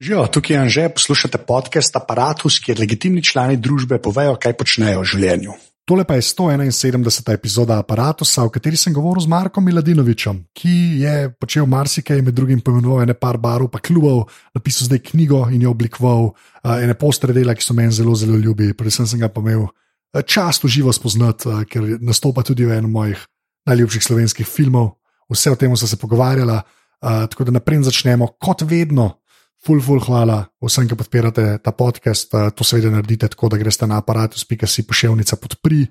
[0.00, 5.08] Živijo, tukaj je Anže, poslušate podcast Apparatus, kjer legitimni člani družbe povejo, kaj počnejo v
[5.10, 5.56] življenju.
[5.90, 7.02] Tole pa je 171.
[7.34, 12.62] epizoda Apparatusa, v kateri sem govoril z Markom Miladinovičem, ki je počel marsikaj, med drugim
[12.62, 17.34] pomenoval ene par barov, pa klubov, napisal zdaj knjigo in jo oblikoval, uh, ene postre
[17.34, 18.70] dela, ki so meni zelo, zelo ljubi.
[18.78, 22.94] Predvsem sem ga pa imel uh, čast uživo spoznati, uh, ker nastopa tudi v enem
[22.94, 23.26] mojih
[23.66, 24.92] najljubših slovenskih filmov.
[25.26, 29.16] Vse o tem smo se pogovarjali, uh, tako da naprej začnemo, kot vedno.
[29.58, 32.30] Ful, ful, hvala vsem, ki podpirate ta podcast.
[32.30, 35.82] To seveda naredite tako, da greste na aparatus.si pošiljnica podpri.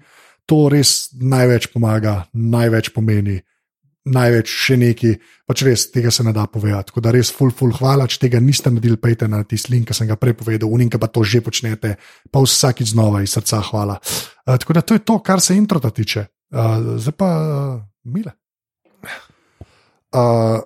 [0.48, 3.36] To res največ pomaga, največ pomeni,
[4.08, 5.12] največ še neki,
[5.44, 6.94] pač res tega se ne da povedati.
[6.94, 8.08] Tako da res ful, ful, hvala.
[8.08, 11.12] Če tega niste naredili, pejte na tisti link, ki sem ga prej povedal, unika pa
[11.12, 11.98] to že počnete,
[12.31, 14.00] pa vsakič znova iz srca hvala.
[14.00, 16.28] Uh, tako da to je to, kar se introta tiče.
[16.56, 18.31] Uh, zdaj pa uh, mile.
[20.16, 20.64] Uh,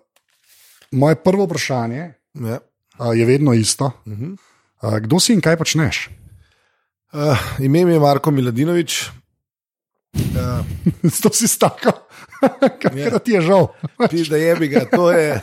[0.93, 2.11] moje prvo vprašanje.
[2.37, 2.61] Ja.
[2.99, 3.91] Je vedno isto.
[4.05, 4.37] Uh -huh.
[4.81, 6.09] uh, kdo si in kaj počneš?
[7.13, 9.09] Uh, ime mi je Marko Miladinovič.
[10.13, 11.91] Uh, to si staka,
[12.81, 13.67] kaj ti je žal.
[14.09, 15.41] Piš, da je bi ga, to je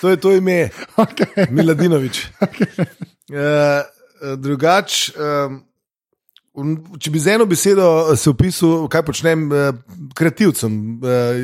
[0.00, 1.50] to, je to ime, Okay.
[1.50, 2.26] Miladinovič.
[2.40, 2.86] Okay.
[3.30, 5.62] Uh, drugač, um,
[6.98, 9.70] če bi z eno besedo se opisal, kaj počnem, uh,
[10.16, 11.38] kreativcem, uh,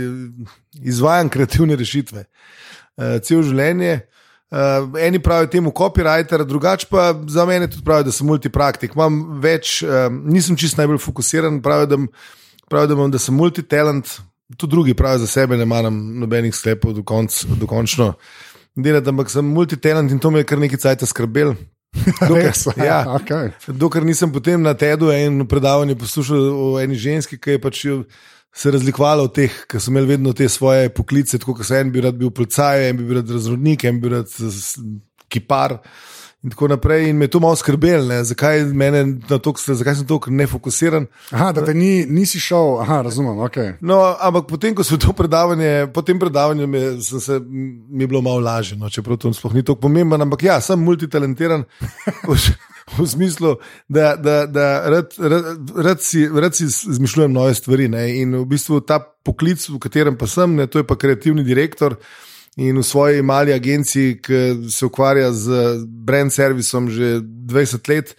[0.83, 4.01] izvajam kreativne rešitve, uh, cel življenje.
[4.51, 8.95] Uh, eni pravijo temu copywriter, drugače pa za mene tudi pravijo, da sem multipraktik.
[8.97, 11.99] Imam več, uh, nisem čist najbolj fokusiran, pravijo, da,
[12.69, 14.09] pravijo, da, imam, da sem multitalent,
[14.57, 18.15] tudi drugi pravijo za sebe, ne maram nobenih sklepov do konc, dokončno
[18.79, 21.53] delati, ampak sem multitalent in to me je kar nekaj cajt skrbel.
[22.21, 22.67] Dokler, Res?
[22.77, 23.51] ja, Okay.
[23.69, 28.05] dokler nisem potem na TED-u en predavanje poslušal o eni ženski, ki je pač jo-
[28.55, 31.93] se razlikovala od teh, ki so imeli vedno te svoje poklice, tako kot se en
[31.93, 34.79] bi rad bil policaj, en bi bil rad razrodnik, en bi rad s-
[35.29, 35.79] kipar.
[36.43, 40.07] In tako naprej, in me je to malo skrbelo, zakaj, mene na to, zakaj sem
[40.07, 41.07] tako nefokusiran.
[41.31, 43.37] Aha, da te ni, nisi šel, aha, razumem.
[43.39, 43.73] Okay.
[43.81, 47.41] No, ampak potem, ko sem to predavanje, po tem predavanju mi se,
[47.91, 50.15] mi je bilo malo lažje, no, čeprav to sploh ni tako pomembno.
[50.17, 51.65] Ampak ja, sem multitalentiran
[52.97, 53.57] v, smislu,
[53.89, 57.89] da, da, da rad, rad, rad, si, rad si izmišljujem nove stvari.
[57.89, 61.45] Ne, in v bistvu ta poklic, v katerem pa sem, ne, to je pa kreativni
[61.45, 61.99] direktor.
[62.59, 68.17] In v svoji mali agenciji, ki se ukvarja z brand servisom že 20 let,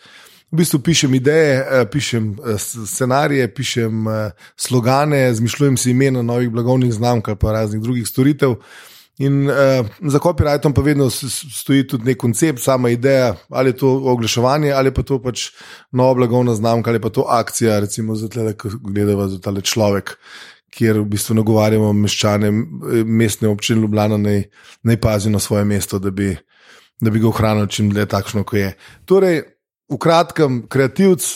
[0.52, 6.50] v bistvu pišem ideje, eh, pišem eh, scenarije, pišem eh, slogane, zmišljujem si imena novih
[6.50, 8.56] blagovnih znamk ali pa raznih drugih storitev.
[9.20, 13.90] In uh, za copywritom pa vedno stoji tudi nek koncept, sama ideja, ali je to
[14.14, 15.50] oglaševanje, ali pa to pač
[15.92, 20.16] nova blagovna znamka, ali pa to akcija, recimo za tle, ko gledava za tale človek,
[20.72, 22.52] kjer v bistvu nagovarjamo meščane
[23.04, 24.44] mestne občine Ljubljana, naj,
[24.88, 26.32] naj pazijo na svoje mesto, da bi,
[27.02, 28.74] da bi ga ohranili čim dlje takšno, kot je.
[29.06, 29.44] Torej,
[29.90, 31.28] v kratkem, kreativc,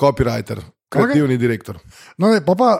[0.00, 1.40] copywriter, kreativni okay.
[1.46, 1.78] direktor.
[2.18, 2.74] No, ne, pa pa,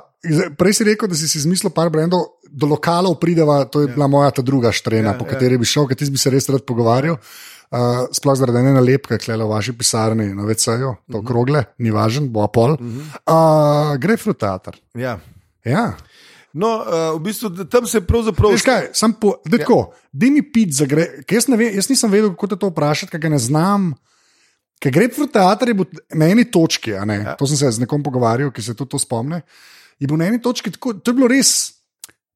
[0.59, 3.95] prej si rekel, da si si izmislil par brendov, do lokalov prideva, to je ja.
[3.95, 5.35] bila moja ta druga štrena, Ja, ja, po ja.
[5.35, 7.17] kateri bi šel, ker ti bi se res rad pogovarjal.
[7.71, 11.13] Uh, sploh zaradi ene nalepke, ki je v vaši pisarni, no več sejo, Mhm.
[11.15, 12.75] to krogle, ni važen, bo pol.
[12.75, 14.75] Uh, Grejpfrut teater.
[14.99, 15.21] Ja.
[15.65, 15.95] Ja.
[16.53, 18.51] No, uh, v bistvu da tam se pravzaprav.
[18.51, 20.31] Veš kaj, sam po, da tako, ja.
[20.31, 21.23] mi pit za gre.
[21.23, 23.93] ker Jaz, ve, jaz nisem vedel, kako te to vprašati, ker ga ne znam.
[24.83, 25.87] Ker Grejpfrut teater je bil
[26.19, 27.35] na eni točki, a ne, ja.
[27.39, 29.43] to sem se z nekom pogovarjal, ki se tudi to spomne.
[30.01, 31.77] Je bil na eni točki tako, to je bilo res.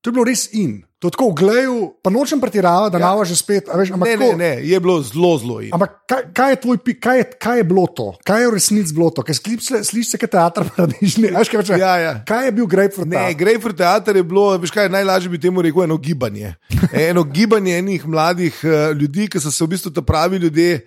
[0.05, 0.85] To je bilo res in.
[1.01, 3.09] To tako v gledu, pa nočem pretiravati, da ja.
[3.09, 3.69] nava že spet.
[3.69, 5.73] Veš, Ne, tako, ne, ne, je bilo zelo, zelo in.
[5.73, 8.07] ampak kaj, kaj je tvoj pik, kaj je, kaj je bilo to?
[8.21, 9.25] Kaj je v resnici bilo to?
[9.25, 11.29] Ker slišiš se, kot teater, paradižni.
[11.29, 12.13] Veš, kaj, hočem- Ja, ja.
[12.25, 13.37] kaj je bil Ne, teater?
[13.37, 16.55] Grejpfrut teater je bilo, veš kaj, najlažje bi temu rekel, eno gibanje.
[16.93, 20.85] Eno gibanje enih mladih uh, ljudi, ki so se v bistvu ta pravi ljudje.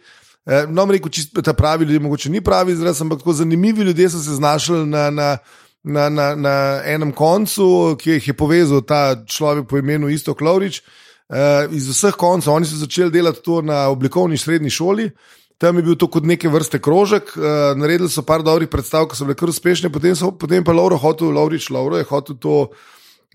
[0.69, 4.19] No, rekel, čisto ta pravi ljudje, mogoče ni pravi izraz, ampak tako zanimivi ljudje so
[4.23, 5.38] se znašli na, na,
[5.87, 6.55] na, na, na
[6.85, 10.81] enem koncu, ki jih je povezal ta človek po imenu Isto Klovrič.
[11.27, 15.09] Uh, iz vseh koncev, oni so začeli delati to na oblikovni srednji šoli.
[15.57, 19.17] Tam je bil to kot neke vrste krožek, uh, naredili so par dobrih predstav, ki
[19.17, 22.56] so bile kar uspešne, potem, so, potem pa Lauro hotel, Laurič, Lauro je hotel to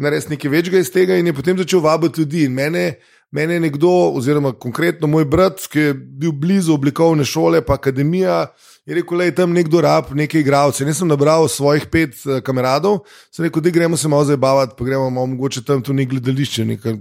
[0.00, 2.47] narediti nekaj večjega iz tega in je potem začel vabiti ljudi.
[2.49, 2.87] In mene,
[3.32, 8.46] mene je nekdo, oziroma konkretno moj brat, ki je bil blizu oblikovne šole, pa akademija,
[8.87, 10.88] je rekel, da je tam nekdo rab, nekaj igralcev.
[10.88, 14.84] Jaz sem nabral svojih pet uh, kameradov, sem rekel, da gremo se malo zabavati, pa
[14.84, 16.64] gremo malo mogoče tam tu nekaj gledališče.
[16.64, 16.99] Nekaj,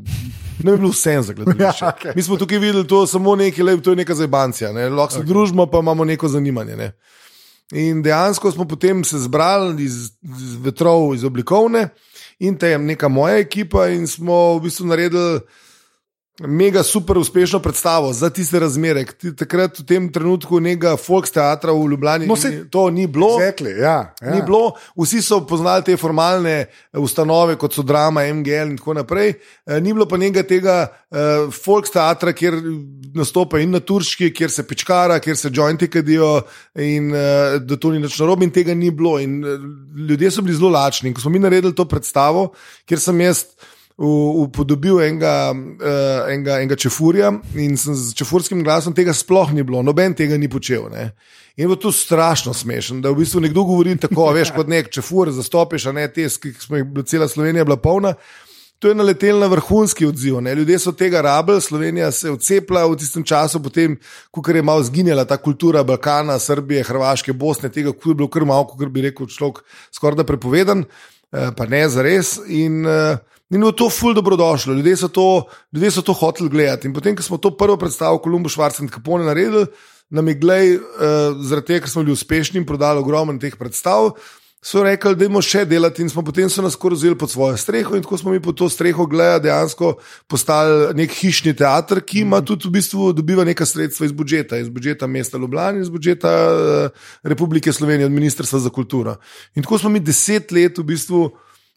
[0.64, 1.86] ne bi bilo vse za gledališče.
[1.86, 2.14] Ja, okej.
[2.16, 4.72] Mi smo tukaj videli to samo nekaj, le, to je neka zabancija.
[4.72, 4.90] Ne?
[4.90, 5.28] Lahko se okay.
[5.28, 6.76] družimo, pa imamo neko zanimanje.
[6.76, 6.92] Ne?
[7.72, 11.90] In dejansko smo potem se zbrali iz, iz vetrov, iz oblikovne
[12.40, 15.42] in tam neka moja ekipa, in smo v bistvu naredili
[16.48, 19.06] mega super uspešno predstavo za tiste razmere.
[19.38, 23.28] Takrat v tem trenutku nekega Volksteatra v Ljubljani No, ni- to ni bilo.
[23.40, 24.32] Exactly, ja, ja.
[24.36, 26.68] Ni bilo, vsi so poznali te formalne eh,
[27.00, 29.34] ustanove, kot so Drama, MGL in tako naprej.
[29.66, 30.76] Eh, Ni bilo pa nekega tega
[31.10, 32.58] uh, Volksteatra, kjer
[33.14, 36.42] nastopa in na Turški, kjer se pičkara, kjer se jointi kadijo
[36.76, 39.20] in uh, da to ni nič narobe, in tega ni bilo.
[39.20, 39.60] In, uh,
[40.10, 41.10] ljudje so bili zelo lačni.
[41.10, 42.52] In ko smo mi naredili to predstavo,
[42.86, 43.46] kjer sem jaz
[43.98, 50.16] upodobil enega, uh, enega, enega čefurja in z čefurskim glasom tega sploh ni bilo, noben
[50.18, 50.88] tega ni počel.
[50.92, 51.12] Ne.
[51.58, 55.32] In je to strašno smešno, da v bistvu nekdo govori tako, veš, kot nek čefur,
[55.32, 58.16] zastopiš, a ne te, ki smo jih bila cela Slovenija bila polna.
[58.82, 60.40] To je naletel na vrhunski odziv.
[60.42, 60.56] Ne.
[60.56, 64.00] Ljudje so tega rabili, Slovenija se je odcepila v tistem času, potem,
[64.32, 68.46] ko je malo zginjala ta kultura Balkana, Srbije, Hrvaške, Bosne, tega ko je bilo kar
[68.46, 69.62] malo, kot bi rekel človek,
[69.94, 72.40] skoraj da prepovedan, eh, pa ne za res.
[72.48, 73.18] In, eh,
[73.52, 75.44] in je bilo to ful dobrodošlo, ljudje so to,
[75.74, 76.88] ljudje so to hoteli gledati.
[76.88, 79.66] In potem, ko smo to prvo predstavo Kolumbo Švarc in Kapone naredili,
[80.10, 80.82] nam je glej, uh,
[81.44, 84.14] zaradi tega, ker smo bili uspešni in prodali ogromno teh predstav,
[84.64, 87.58] so rekli, da moramo še delati, in smo potem so nas kar vzeli pod svojo
[87.58, 89.96] streho, in tako smo mi pod to streho gledali, dejansko
[90.30, 94.70] postali nek hišni teater, ki ima tudi v bistvu dobiva neka sredstva iz budžeta, iz
[94.70, 99.18] budžeta mesta Ljubljana, iz budžeta uh, Republike Slovenije, od Ministrstva za kulturo.
[99.56, 101.32] In tako smo mi deset let v bistvu.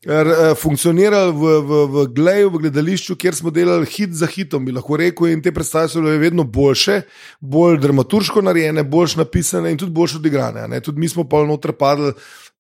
[0.07, 4.65] R, eh, funkcionirali v, v, v Gleju, v gledališču, kjer smo delali hit za hitom,
[4.65, 7.01] bi lahko rekel, in te predstave so bile vedno boljše,
[7.41, 10.81] bolj dramaturško narejene, bolj napisane in tudi bolj odigrane.
[10.81, 12.13] Tudi mi smo pa noter padli,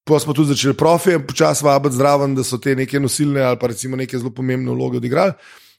[0.04, 3.66] pa smo tudi začeli profije počasi vabiti zraven, da so te neke nosilne ali pa
[3.66, 5.32] recimo neke zelo pomembne vloge odigrali.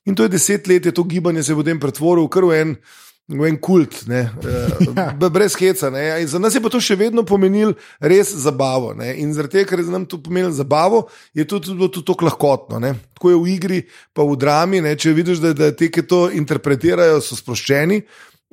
[0.05, 2.75] In to je deset let, je to gibanje se je potem pretvorilo kar v en.
[2.75, 4.21] V en kult, ne,
[5.23, 5.89] eh, brez heca.
[5.89, 6.27] Ne.
[6.27, 8.93] Za nas je pa to še vedno pomenilo res zabavo.
[8.97, 9.15] Ne.
[9.21, 12.05] In zaradi tega, ker je za nam to pomenilo zabavo, je to tudi bilo tudi
[12.11, 12.79] tako lahkotno.
[12.83, 12.93] Ne.
[13.17, 13.81] Tako je v igri,
[14.13, 14.83] pa v drami.
[14.85, 14.93] Ne.
[14.99, 18.03] Če vidiš, da, da te, ki to interpretirajo, so sproščeni.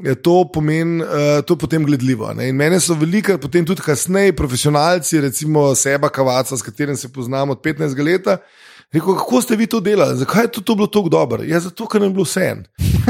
[0.03, 2.33] je To pomeni, uh, to je potem gledljivo.
[2.35, 2.49] Ne?
[2.49, 7.51] In mene so veliko, potem tudi kasneje, profesionalci, recimo Seba Kavaca, s katerim se poznam
[7.51, 8.27] od 15 let,
[8.93, 11.43] rekel, kako ste vi to delali, zakaj je to, to bilo tako dobro?
[11.43, 12.65] Ja, zato, ker nam je bilo vse en.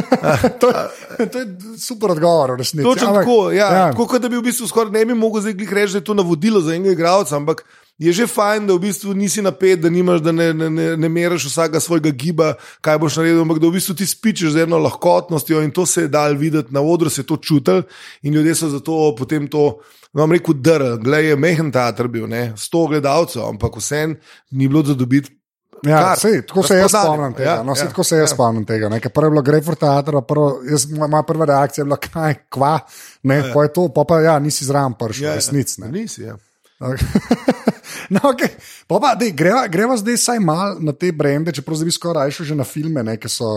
[0.60, 1.46] to, je, to je
[1.78, 2.84] super odgovor, v resnici.
[2.84, 3.90] Točno Ampak- tako, ja, ja.
[3.90, 6.04] tako kot da bi v bistvu skoraj ne bi mogel zdaj glih reči, da je
[6.04, 7.64] to navodilo za enega igralca, ampak
[7.98, 11.08] je že fajn, da v bistvu nisi napet, da, nimaš, da ne, ne, ne, ne
[11.08, 14.78] meriš vsakega svojega giba, kaj boš naredil, ampak da v bistvu ti spičeš z eno
[14.82, 17.82] lahkotnostjo in to se je dal videti na odru, se je to čutil
[18.22, 19.78] in ljudje so zato potem to.
[20.12, 20.54] No, vam rekel,
[21.00, 24.18] da je mehen teater bil, ne, sto gledalcev, ampak vsem
[24.50, 25.41] ni bilo za dobiti.
[25.86, 27.48] Ja, sej, tako se jaz spomnim tega.
[27.50, 28.34] Ja, no, sej, ja, tako se jaz ja.
[28.34, 28.88] spomnim tega.
[28.88, 32.78] ne, Prvo je bilo Greyford Theater, prvo, jaz, moja prva reakcija je bila, kaj, kva,
[33.22, 33.62] ne, ja, ja.
[33.66, 35.74] je to, pa, pa ja, nisi zraven prišel, ja, resnic.
[35.82, 35.90] Ne.
[35.92, 36.36] Nisi, ja.
[38.14, 38.54] no, okay.
[38.86, 42.34] pa, pa, dej, greva, greva zdaj vsaj mal na te brende, čeprav zdaj bi skoraj
[42.38, 43.56] šel že na filme, ne, ki so.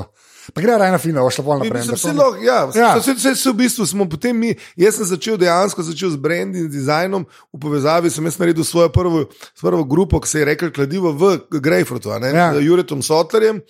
[0.54, 1.92] Pa greva raje na filme, ošla bolj na brende.
[1.92, 2.82] Mislim, vse, ja, Ja.
[2.82, 2.90] ja.
[3.00, 6.70] Vse, vse, vse v bistvu smo potem mi, jaz sem začel dejansko začel z branding,
[6.70, 9.26] dizajnom, v povezavi sem jaz naredil svojo prvo,
[9.62, 11.40] prvo grupo, ki se je rekel Kladivo v
[12.22, 12.54] ne, Ja.
[12.54, 13.62] z Juretom Sotlerjem,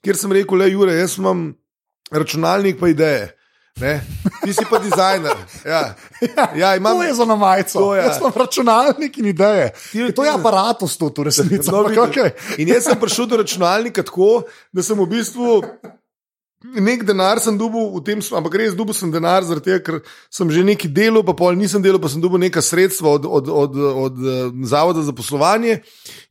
[0.00, 1.52] kjer sem rekel, le Jure, jaz imam
[2.10, 3.36] računalnik pa ideje.
[3.80, 4.04] Ne?
[4.44, 5.32] Ti si pa dizajner.
[5.64, 5.94] Ja.
[6.54, 7.78] Ja, imam, To je za majico.
[7.78, 8.04] To je.
[8.04, 9.72] Jaz sem računalnik in ideje.
[9.92, 11.70] Ti- To je aparatus, to v resnici.
[11.72, 12.30] No, okej.
[12.58, 14.42] In jaz sem prišel do računalnika tako,
[14.72, 15.62] da sem v bistvu.
[16.62, 19.96] Nek denar sem dobil v tem, ampak res dobil sem denar, zaradi tega, ker
[20.30, 23.48] sem že neki delal, pa pol nisem delal, pa sem dobil neka sredstva od, od,
[23.48, 25.80] od, od, eh, Zavoda za poslovanje.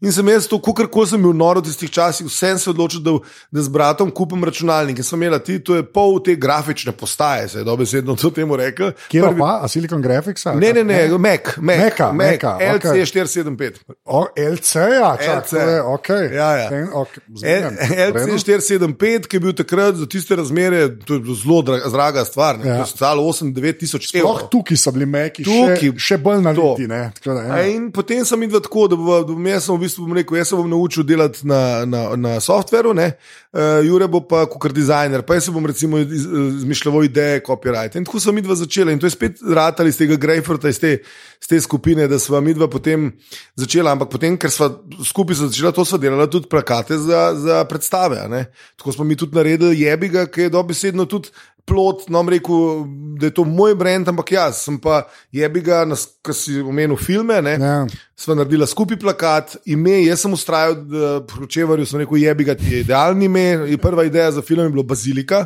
[0.02, 3.04] In sem jaz to, kar koli sem bil noro v tistih časih, vsem se odločil,
[3.04, 3.18] da,
[3.52, 4.98] da z bratom kupim računalnik.
[4.98, 8.56] In sem imel ti, to je pol te grafične postaje, se je dobesedno to temu
[8.56, 8.96] rekel.
[9.12, 10.46] Kje pa, a Silicon Graphics?
[10.48, 10.84] ali Ne, kaj?
[10.84, 13.06] ne, ne, Mac, Mac, Maca, Mac, Maca, LC okej.
[13.06, 13.84] 475.
[14.06, 15.54] O, LC, ja, čak, LC.
[15.60, 16.10] je ok.
[16.10, 16.70] Ja, ja.
[16.70, 17.20] Ten, okay.
[17.44, 18.34] redu.
[18.34, 22.56] LC 475, ki je bil takrat za tiste razmere, to je zelo dra- draga stvar,
[22.56, 22.86] ne, Ja.
[22.86, 24.50] stalo 8-9 tisoč Sploh evrov.
[24.50, 26.62] tukaj so bili meki, Tukaj, še, še bolj naliti.
[26.62, 26.88] to.
[26.88, 27.68] ne, tako Da, A ja.
[27.68, 30.38] In potem sem videl tako, da, bo, da bom jaz sem v bistvu bom rekel,
[30.38, 33.18] jaz se bom naučil delati na, na, na softveru, ne,
[33.52, 37.96] uh, Jure bo pa kot dizajner, pa jaz se bom recimo iz- izmišljal ideje, copyright.
[37.96, 41.00] In tako sem midva začela in to je spet ratali iz tega Greyforta, iz te,
[41.36, 43.12] iz te skupine, da sva midva potem
[43.56, 44.70] začela, ampak potem, ker sva
[45.02, 48.28] skupaj začela, to sva delala tudi plakate za, za predstave.
[48.28, 48.46] ne.
[48.78, 49.80] Tako smo mi tudi naredili
[50.12, 51.32] jebiga, ki je dobesedno tudi.
[51.62, 52.82] Plot, no, rekel,
[53.22, 55.84] da je to moj brand, ampak jaz sem pa jebiga,
[56.26, 57.38] ki si omenil filme.
[57.42, 57.76] Ne, Ja.
[58.18, 62.56] Sva naredila skupaj plakat, ime, jaz sem ustrajal, da pri Čevarju sem rekel, jebi ga,
[62.58, 63.78] ti je idealni ime.
[63.78, 65.46] Prva ideja za film je bila Bazilika.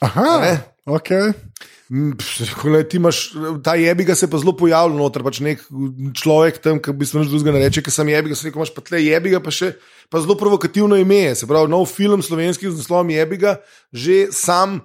[0.00, 0.54] Aha, Ne?
[0.88, 1.08] ok.
[1.90, 2.12] Mm,
[2.70, 3.32] lej, ti imaš,
[3.66, 5.64] ta jebiga se je pa zelo pojavil noter, pač nek
[6.14, 8.70] človek tam, ki bi se nič drugega ne reče, ker sem jebiga, se rekel, imaš
[8.76, 9.72] pa tle jebiga, pa še
[10.06, 11.34] pa zelo provokativno ime.
[11.34, 13.58] Se pravi, nov film slovenski z naslovom Jebiga
[13.90, 14.78] že sam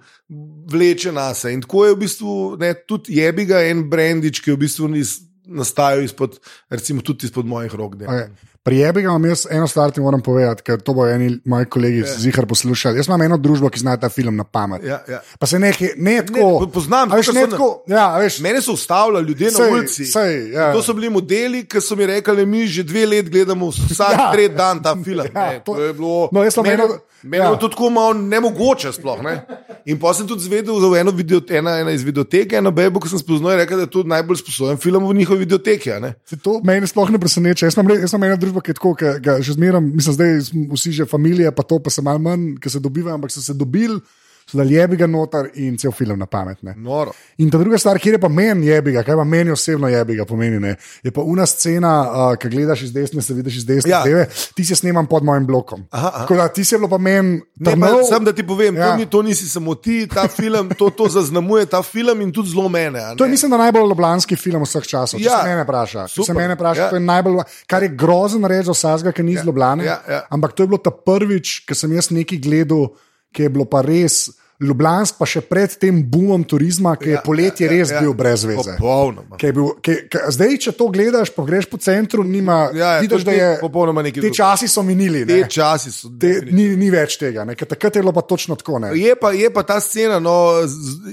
[0.72, 1.44] vleče nas.
[1.46, 5.20] In tako je v bistvu ne, tudi jebiga en brandič, ki je v bistvu iz,
[5.46, 6.40] nastajal izpod,
[6.74, 8.02] recimo, tudi izpod mojih rok.
[8.02, 8.10] ne.
[8.10, 8.55] Okay.
[8.66, 12.00] Pri jebi ga jaz eno stvar, ti moram povedati, ker to bo eni moji kolegi
[12.00, 12.18] yeah.
[12.18, 12.98] zihar poslušali.
[12.98, 14.82] Jaz imam eno družbo, ki zna ta film na pamet.
[14.84, 15.20] Ja, ja.
[15.40, 16.48] Pa se nekaj, ne tako.
[16.60, 17.84] po- poznam, veš, ne tako.
[17.88, 20.06] Ja, a veš, Mene so ustavljali ljudje na Sej, ulici.
[20.08, 20.72] sej, ja.
[20.74, 24.18] To so bili modeli, ki so mi rekli, mi že dve leti gledamo vsak Ja.
[24.18, 24.32] ja.
[24.34, 25.26] tretji dan ta film.
[25.28, 27.52] Ja, Ja, to- to, je bilo No, jaz sem eno- meni ja.
[27.52, 27.58] ja.
[27.58, 28.92] to tako malo nemogoče.
[28.92, 29.46] Sploh, ne?
[29.86, 33.10] In pa sem tudi zvedel za eno video, ena, ena iz videoteke, eno bebo, ki
[33.10, 35.90] sem spoznal, je rekel, da je to najbolj sposoben film v njihovi videoteki.
[36.02, 36.14] ne.
[36.42, 37.66] To meni sploh ne preseneča.
[37.66, 40.42] Jaz le- jaz imam eno družbo, ki je tako, ki ga že zmeraj, mislim, zdaj
[40.50, 43.42] smo vsi že familije, pa to pa se malo manj, ki se dobivajo, ampak so
[43.42, 44.00] se dobili,
[44.46, 46.60] so dali jebi ga noter in cel film na pamet.
[46.62, 46.74] Ne.
[46.78, 47.12] Noro.
[47.38, 50.60] In ta druga stvar, kjer je pa meni jebiga, kaj pa meni osebno jebiga pomeni,
[50.60, 54.04] ne, je pa una scena, uh, ki gledaš iz desne, se vidiš iz desne, Ja.
[54.06, 54.26] ja.
[54.54, 55.88] ti se snemam pod mojim blokom.
[55.92, 56.20] Aha, aha.
[56.20, 58.82] Tako da ti se bilo pa meni, trnov- sem da ti povem, ja.
[58.82, 58.92] Ja.
[58.92, 62.50] to, ni, to nisi samo ti, ta film, to, to zaznamuje ta film in tudi
[62.50, 63.02] zelo mene.
[63.18, 65.20] To je, mislim, da najbolj ljubljanski film vseh časov.
[65.20, 65.38] Če Ja.
[65.38, 66.84] se mene vpraša, če se mene vpraša, Ja.
[66.84, 66.90] ja.
[66.90, 67.36] to je najbolj,
[67.66, 69.84] kar je grozen reči za vsakega, ki ni iz Ljubljana.
[69.84, 70.22] ja, ja.
[70.30, 72.88] Ampak to je bilo ta prvič, ki sem jaz nekaj gledal,
[73.36, 74.26] ki je bilo pa res.
[74.56, 78.78] Ljubljansk pa še pred tem boomom turizma, ki je poletje res bil brez veze.
[78.78, 79.36] Popolnoma.
[79.36, 83.02] Ki Bil, ki, ki, zdaj, če to gledaš, pa greš po centru, nima, Ja, ja,
[83.04, 84.38] vidiš, da je popolnoma nekaj Te drugega.
[84.40, 85.50] časi so minili, Te ne?
[85.52, 86.14] časi so.
[86.16, 87.58] Te, ni, ni več tega, ne?
[87.60, 88.80] takrat je bilo pa točno tako.
[88.80, 88.94] Ne?
[88.96, 90.38] Je pa, je pa ta scena no,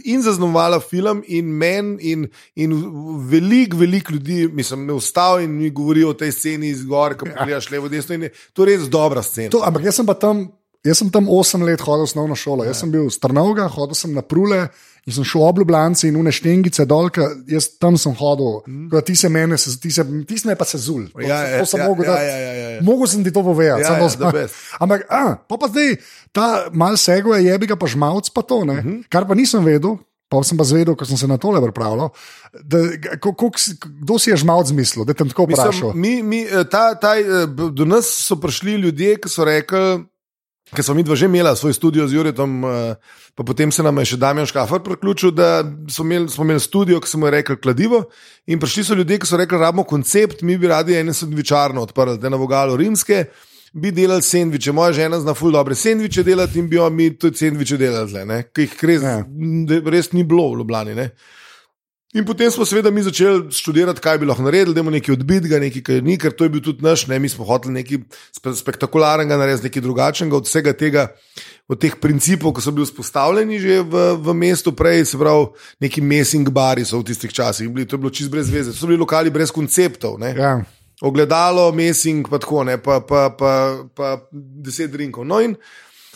[0.06, 2.78] in zaznamovala film, in meni, in, in
[3.26, 7.26] veliko, veliko ljudi, mislim, me ustavi in mi govorijo o tej sceni iz gore, ko
[7.26, 8.14] pogledaš levo, desno.
[8.22, 9.50] je To je res dobra scena.
[9.50, 10.46] To, ampak jaz sem pa tam,
[10.84, 12.64] jaz sem tam 8 let hodil v osnovno šolo.
[12.64, 14.68] Jaz sem bil strnovga, hodil sem na prule
[15.06, 18.60] in sem šel ob Ljubljani in uneštengice dol, ker jaz tam sem hodil.
[18.66, 18.90] Mm.
[19.06, 21.08] Ti se mene, se- ti se, ti se me pa se zul.
[21.10, 22.26] To, Ja, ja, to sem ja, mogel ja, dati.
[22.26, 22.80] ja, ja, ja, ja.
[22.82, 23.82] Mogel sem ti to povedati.
[23.82, 24.46] Ja, samo ja,
[24.82, 25.96] ampak, a, pa, pa zdaj,
[26.32, 28.78] ta mal sego je jebi ga pa žmalc, pa to, ne?
[28.82, 29.00] Mhm.
[29.10, 29.98] kar pa nisem vedel.
[30.32, 32.08] Pa sem pa zvedel, ko sem se na tole pripravljal,
[32.64, 32.78] da,
[33.20, 35.92] ko, ko, kdo si je žmalc zmislil, da te tako vprašal.
[35.92, 40.08] Mi, mi, eh, ta, ta, eh, do nas so prišli ljudje, ki so rekli.
[40.72, 42.94] Ker smo mi dva že imeli svoj studio z Juretom, eh,
[43.34, 47.00] pa potem se nam je še Damien Škafar priključil, da smo imeli, smo imeli studio,
[47.00, 48.04] ki smo mu rekli kladivo.
[48.46, 52.18] In prišli so ljudje, ki so rekli, rabimo koncept, mi bi radi eno sendvičarno odprli,
[52.18, 53.24] da je na vogalu rimske,
[53.72, 54.72] bi delali sendviče.
[54.72, 58.42] Moja žena zna ful dobre sendviče delati in bi jo mi tudi sendviče delali, ne,
[58.48, 59.20] ki jih res, ja.
[59.90, 60.96] res ni bilo v Ljubljani.
[60.96, 61.10] Ne.
[62.12, 65.56] In potem smo seveda mi začeli študirati, kaj bi lahko naredili, da imamo nekaj odbitga,
[65.62, 68.02] nekaj, kar ni, ker to je bil tudi naš, ne, mi smo hoteli nekaj
[68.36, 71.06] spe, spektakularnega narediti, nekaj drugačnega od vsega tega,
[71.72, 75.48] od teh principov, ki so bili vzpostavljeni že v, v mestu prej, se pravi,
[75.80, 78.82] neki messing bari so v tistih časih bili, to je bilo čist brez veze, to
[78.82, 80.20] so bili lokali brez konceptov.
[80.20, 80.36] Ne.
[80.36, 80.58] Ja.
[81.00, 83.54] Ogledalo, messing, pa tako, ne, pa, pa, pa,
[83.96, 85.24] pa deset drinkov.
[85.24, 85.56] No, in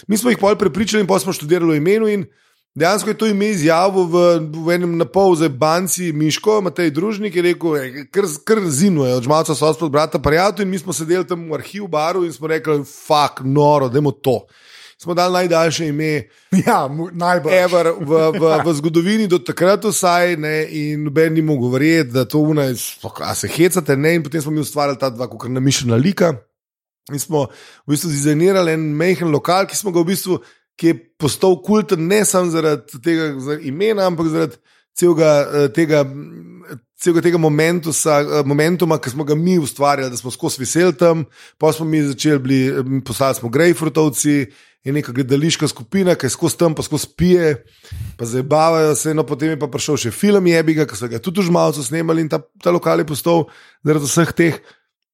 [0.05, 2.12] mi smo jih pol prepričali, in pa smo študirali o imenu.
[2.12, 2.29] In
[2.76, 7.42] dejansko je to ime izjavil v, v enem napol za banci Miško, Matej Družnik, je
[7.42, 11.25] rekel, "Ej, kar, kar zinuje, od žmalca so spod brata Parjatu in mi smo sedeli
[11.26, 14.45] tam v arhivu baru in smo rekli, fuck, noro, dajmo to.
[14.99, 16.28] Smo dali najdaljše ime,
[16.66, 17.52] Ja, najbolj.
[17.52, 22.25] ever v, v, v zgodovini, do takrat vsaj, ne, in noben ni mogel verjeti, da
[22.25, 22.73] to unaj,
[23.21, 26.33] a se hecate, ne, in potem smo mi ustvarjali ta dva, kot namišljena lika.
[27.12, 27.45] In smo
[27.87, 30.40] v bistvu dizajnirali en majhen lokal, ki smo ga v bistvu,
[30.76, 34.61] ki je postal kulten ne samo zaradi tega zaradi imena, ampak zaradi
[34.97, 36.04] celega eh, tega.
[36.97, 41.26] Celega tega momentusa, eh, momentuma, ki smo ga mi ustvarjali, da smo skozi vesel tam,
[41.61, 44.47] pa smo mi začeli, bili, eh, postali smo Grejfrutovci,
[44.87, 47.50] je neka gledališka skupina, ki skozi tam, pa skozi pije,
[48.16, 49.14] pa zabavajo se.
[49.14, 52.25] No, potem je pa prišel še film Jebiga, ki so ga tudi v Žmalcu snemali
[52.25, 53.45] in ta, ta lokal je postal
[53.85, 54.61] zaradi vseh teh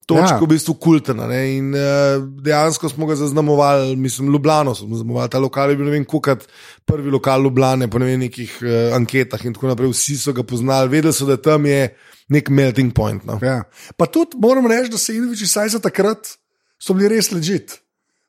[0.06, 0.38] točk Ja.
[0.40, 1.26] v bistvu kultena.
[1.30, 1.40] Ne?
[1.56, 5.94] In uh, dejansko smo ga zaznamovali, mislim, Ljubljano smo zaznamovali, ta lokal je bil ne
[5.96, 6.48] vem, kukat
[6.84, 9.92] prvi lokal Ljubljane, po ne vem, nekih uh, anketah in tako naprej.
[9.92, 11.88] Vsi so ga poznali, vedeli so, da tam je
[12.32, 13.24] nek melting point.
[13.28, 13.38] No.
[13.42, 13.62] Ja.
[13.96, 16.36] Pa tudi moram reči, da se Indijci, saj za takrat,
[16.80, 17.81] so bili res ležit.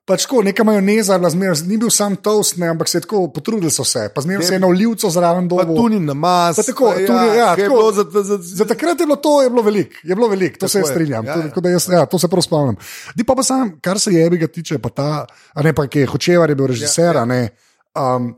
[0.04, 3.72] Pač tako, neka majoneza, zmeraj, ni bil sam toast, ne, ampak se je tako potrudili
[3.72, 4.10] so se.
[4.10, 5.64] Pa zmeraj se je na olivco zraven dol.
[5.64, 7.92] tu ni namaz, Pa tako, pa ja, kaj je tako.
[7.92, 10.68] za, za, za, Za takrat je bilo to, je bilo veliko, je bilo veliko, to
[10.68, 11.24] se jaz strinjam.
[11.24, 11.52] Ja, Ja, ja.
[11.64, 11.72] ja.
[11.72, 12.76] Jaz, ja, to se prav spomnim.
[13.16, 15.10] Di pa, pa sam, kar se jebega tiče, pa ta,
[15.50, 17.48] a ne pa ki je Hočevar je bil režiser, ja, ja.
[17.96, 18.36] Um,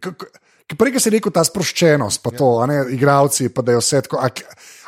[0.00, 0.32] k- k-
[0.74, 2.38] Prej, si rekel ta sproščenost, pa ja.
[2.40, 4.16] to, a ne igravci, pa da je vse tako.
[4.16, 4.32] A,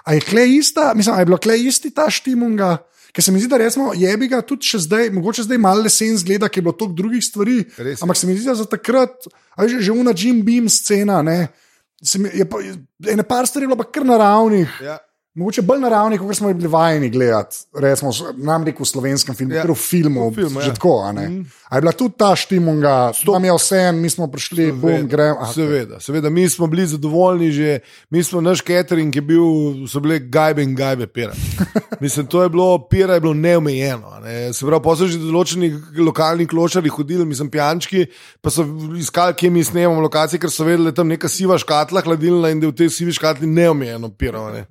[0.02, 2.78] a je kle ista, mislim, a je bilo kle isti ta štimunga?
[3.16, 6.16] Ker se mi zdi, da resmo jebi ga tudi še zdaj, mogoče zdaj malo lesen
[6.16, 7.54] zgleda, ker je bilo toliko drugih stvari.
[7.78, 8.02] Res je.
[8.02, 11.48] Ampak se mi zdi, da za takrat, a veš, že una Jim Beam scena, ne.
[11.96, 12.60] se mi- Je pa,
[13.08, 14.68] ene par stvari je bilo pa kar naravnih.
[14.82, 14.98] Ja.
[15.36, 19.64] Mogoče bolj naravni, kot smo bili vajeni gledati, recimo, nam rekel v slovenskem filmu, Ja,
[19.64, 20.74] v filmu, v filmu, že ja.
[20.74, 21.02] tako.
[21.04, 21.26] a ne?
[21.68, 25.36] A je bila tudi ta štimunga, tam je vse, mi smo prišli, bom, gremo.
[25.40, 27.78] aha, Seveda, seveda, mi smo bili zadovoljni, že
[28.10, 29.44] mi smo naš catering, ki je bil,
[29.84, 31.34] so bile gajbe in gajbe pera.
[32.00, 34.08] Mislim, to je bilo, pera je bilo neomejeno.
[34.08, 34.52] a Ne.
[34.52, 38.06] Se pravi, so že določeni lokalni klošari hodili, mislim, pijančki,
[38.40, 38.64] pa so
[38.96, 42.50] iskali, kje mi snemamo lokacije, ker so vedeli, da je tam neka siva škatla hladilna
[42.50, 44.48] in da je v tej sivi škatli neomejeno piro.
[44.52, 44.64] Ne.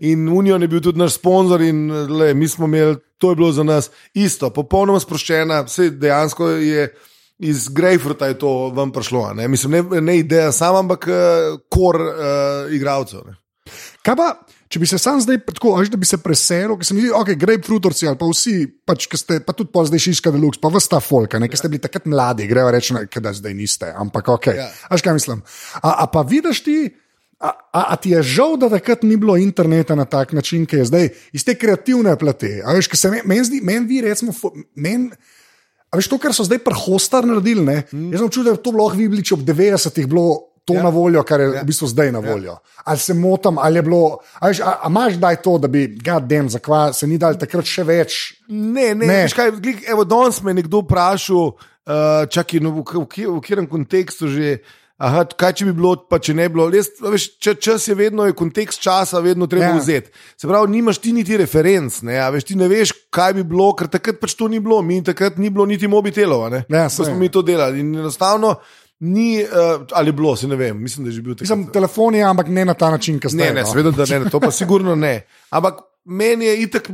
[0.00, 3.52] In Union je bil tudi naš sponzor, in le, mi smo imeli, to je bilo
[3.52, 6.90] za nas isto, popolnoma sproščena, vse dejansko je.
[7.40, 9.46] Iz Greyfruta je to vam prišlo, ne?
[9.48, 13.22] Mislim, ne, ne ideja sama, ampak uh, kor uh, igralcev.
[13.24, 13.38] ne.
[14.04, 14.26] Kaj pa,
[14.68, 17.32] če bi se sam zdaj tako, da bi se preselil, ker se mi zdi, ok,
[17.40, 18.54] grapefruitorci ali pa vsi,
[18.88, 21.72] pač, ki ste, pa tudi pa zdaj šiška deluxe, pa vsta folka, ne, ki ste
[21.72, 24.50] bili takrat mladi, grejo reči, da zdaj niste, ampak ok.
[24.52, 24.66] Ja.
[24.66, 24.88] Ja.
[24.92, 25.40] Až kaj mislim.
[25.80, 26.78] A, a pa vidiš ti,
[27.40, 30.82] a, a, a ti je žal, da takrat ni bilo interneta na tak način, ki
[30.82, 32.58] je zdaj iz te kreativne plati.
[32.60, 34.34] A veš, ker se meni men zdi, meni vi recimo,
[34.76, 35.08] meni.
[35.90, 37.64] A veš to, kar so zdaj prhostar naredili?
[37.64, 37.78] Ne?
[37.90, 38.12] Mm.
[38.12, 40.26] Jaz sem čutil, da je to lahko videli, če ob 90-ih bilo
[40.68, 40.82] to ja.
[40.84, 41.62] na voljo, kar je ja.
[41.64, 42.58] v bistvu zdaj na voljo.
[42.58, 42.82] Ja.
[42.92, 44.02] Ali se motim, ali je bilo.
[44.36, 47.66] A, veš, a, a imaš kdaj to, da bi, gadem, zakaj se ni dal takrat
[47.66, 48.18] še več?
[48.48, 49.16] Ne, ne, Ne.
[49.24, 49.32] ne.
[49.34, 53.40] Kaj, glik, evo, danes me je nekdo vprašal, uh, čakaj, no, v, v, v, v
[53.48, 54.60] katerem kontekstu že.
[55.00, 56.66] Aha, kaj če bi bilo, pa če ne bi bilo.
[56.68, 59.78] Res, a veš, če, čas je vedno, je kontekst časa vedno treba Ja.
[59.78, 60.10] vzeti.
[60.36, 63.88] Se pravi, nimaš ti niti referenc, ne, veš, ti ne veš, kaj bi bilo, ker
[63.88, 66.64] takrat pač to ni bilo, mi takrat ni bilo niti mobitelov, ne.
[66.68, 67.80] Ja, ko smo mi to delali.
[67.80, 68.58] In enostavno
[69.00, 69.48] ni, uh,
[69.90, 71.48] ali je bilo, se ne vem, mislim, da je že bil takrat.
[71.48, 73.54] Mislim, telefon je, ampak ne na ta način, kot Ne, zdaj.
[73.54, 73.66] ne, no.
[73.66, 75.22] seveda, da ne, to pa sigurno ne.
[75.50, 75.80] Ampak
[76.10, 76.88] meni je itak,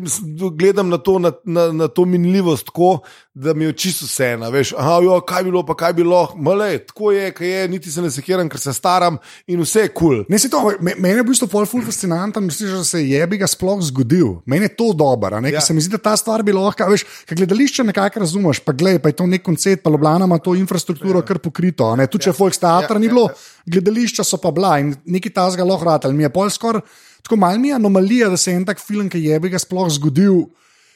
[0.52, 2.98] gledam na to, na, na, na to minljivost tako,
[3.34, 4.50] da mi je čisto vseeno.
[4.50, 7.68] Veš, aha, jo, kaj bi bilo, pa kaj bi bilo, male, tako je, kaj je,
[7.68, 10.06] niti se ne sekiram, ker se staram in vse je kul.
[10.06, 10.24] Cool.
[10.28, 13.16] Ne, to, me- meni je v bistvu pol ful fascinanten, da slišiš, da se je
[13.16, 14.36] jebi ga sploh zgodil.
[14.46, 15.54] Meni je to dobro, ja.
[15.56, 15.64] Ja.
[15.64, 19.00] se mi zdi, da ta stvar bi lahko, veš, kaj gledališče nekako razumeš, pa glej,
[19.00, 21.26] pa je to nek koncept, pa Ljubljana ima to infrastrukturo ja.
[21.26, 21.88] kar pokrito.
[21.96, 22.06] Ne?
[22.06, 22.38] Tudi če ja.
[22.38, 23.72] Volksteatra ja, ni bilo, ja, ja.
[23.76, 26.16] gledališča so pa bila in neki tazga lahko ratelj.
[26.16, 26.84] Mi je pol skoraj
[27.26, 29.58] tako mal mi je anomalija, da se je en tak film, ki je bi ga
[29.58, 30.46] sploh zgodil.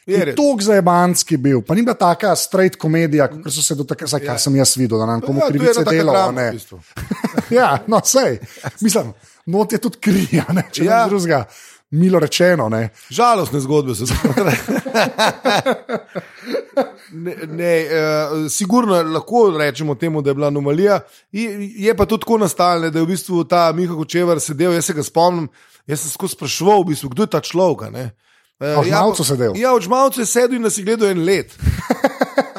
[0.06, 4.12] Je tako zajebanski bil, pa ni bila taka straight komedija, kot so se do takrat,
[4.16, 4.20] ja.
[4.24, 5.84] kar sem jaz videl, da nam komu Ja, to je krivice
[6.32, 6.46] ne.
[6.48, 6.80] v bistvu.
[7.58, 8.38] Ja, no, sej.
[8.80, 9.12] Mislim,
[9.46, 10.90] not je tudi krija, ne, če ja.
[10.90, 11.02] Ja.
[11.04, 11.44] ne drugega.
[11.90, 12.88] Milo rečeno, ne.
[13.10, 14.54] Žalostne zgodbe so zgodbe.
[17.12, 21.00] Ne, ne, uh, sigurno lahko rečemo temu, da je bila anomalija.
[21.32, 24.72] Je, je pa to tako nastalo, ne, da je v bistvu ta Miha Kočevar sedel.
[24.72, 25.48] Jaz se ga spomnim,
[25.86, 27.88] jaz sem skozi spraševal, v bistvu, kdo je ta človek.
[27.92, 28.10] Eh,
[28.60, 29.52] v ja, Žmavcu sedel?
[29.56, 31.54] Ja, v Žmavcu je sedel in nas je gledal en let.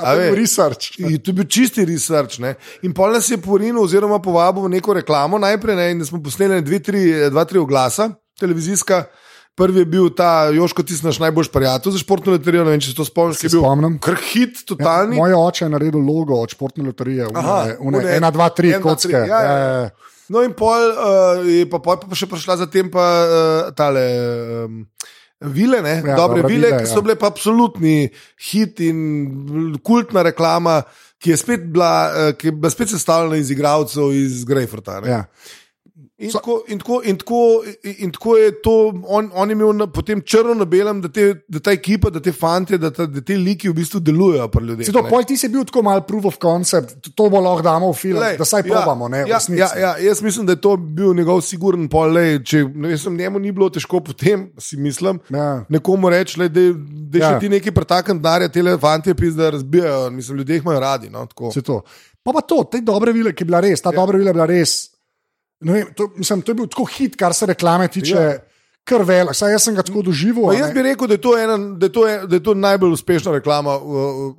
[0.02, 0.98] Bil research.
[1.00, 2.42] In to je bil čisti research.
[2.42, 2.56] Ne?
[2.82, 5.86] In pol nas je porinil, oziroma povabil v neko reklamo najprej, ne?
[5.94, 8.10] in smo posneli dve, tri, dva, tri oglasa,
[8.42, 9.06] televizijska.
[9.54, 12.64] Prvi je bil ta Joško, ti si naš najboljši prijatelj za športno loterijo.
[12.66, 13.98] Ne vem, če se to spomniš, ki je bil spomnim.
[14.02, 15.20] krhit, totalni.
[15.20, 17.28] Moj oče je naredil logo od športne loterije.
[17.36, 19.12] Aha, Une, one- ena, dva, tri, en, dva, kocke.
[19.12, 19.90] tri, ja, ja, ja.
[20.32, 20.38] Ja.
[20.38, 24.06] No, in pol, uh, je pa, pol pa še prišla zatem pa uh, tale.
[24.64, 24.86] Um,
[25.42, 26.90] Vile, ne, Ja, ja, dobre vile, vile, ki ja.
[26.94, 28.12] so bile pa absolutni
[28.52, 30.84] hit in kultna reklama,
[31.18, 35.00] ki je spet bila, eh, ki je bila spet sestavljena iz igralcev iz Greyfruta.
[35.02, 35.10] ne.
[35.10, 35.24] Ja.
[36.22, 37.38] In, tako, in, tako, in, tako,
[37.98, 41.34] in tako je to, on, on je imel na, potem črno na belem, da, te,
[41.48, 44.66] da ta ekipa, da te fanti, da, ta, da te liki v bistvu delujejo pri
[44.66, 44.92] ljudeh.
[44.94, 45.10] To, ne.
[45.10, 48.20] pol ti si bil tako mal proof of concept, to bo lahko damo v film,
[48.22, 51.42] Lej, da saj probamo, ne, ja, ja, ja, jaz mislim, da je to bil njegov
[51.46, 52.14] siguren pol.
[52.14, 52.64] Lej, če
[53.02, 55.66] sem, njemu ni bilo težko potem, si mislim, Ja.
[55.70, 56.76] nekomu reči, da je
[57.18, 57.34] Ja.
[57.34, 60.10] še ti neki pretakan denarja, te fanti pis, da razbijajo.
[60.12, 61.10] Mislim, ljudje jih imajo radi.
[61.10, 61.82] No, to.
[62.24, 63.98] Pa pa to, te dobre vile, ki je bila res, ta ja.
[63.98, 64.92] dobra vila je bila res.
[65.62, 68.38] Vem, to, mislim, to je bil tako hit, kar se reklame tiče, ja.
[68.84, 69.36] kar velik.
[69.38, 70.48] Saj jaz sem ga tako doživel.
[70.50, 72.96] Pa jaz bi rekel, da je to, ena, da je to, da je to najbolj
[72.98, 73.76] uspešna reklama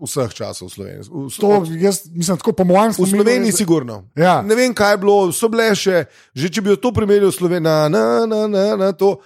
[0.03, 1.07] vseh časov v Sloveniji.
[1.07, 4.03] V, To, jaz, mislim, tako po mojem V Sloveniji, sigurno.
[4.19, 4.43] Ja.
[4.43, 6.05] Ne vem, kaj je bilo, so bile še,
[6.35, 7.89] že če bi jo to primerjal s Slovenijo, na,
[8.27, 9.21] na, na, na, to,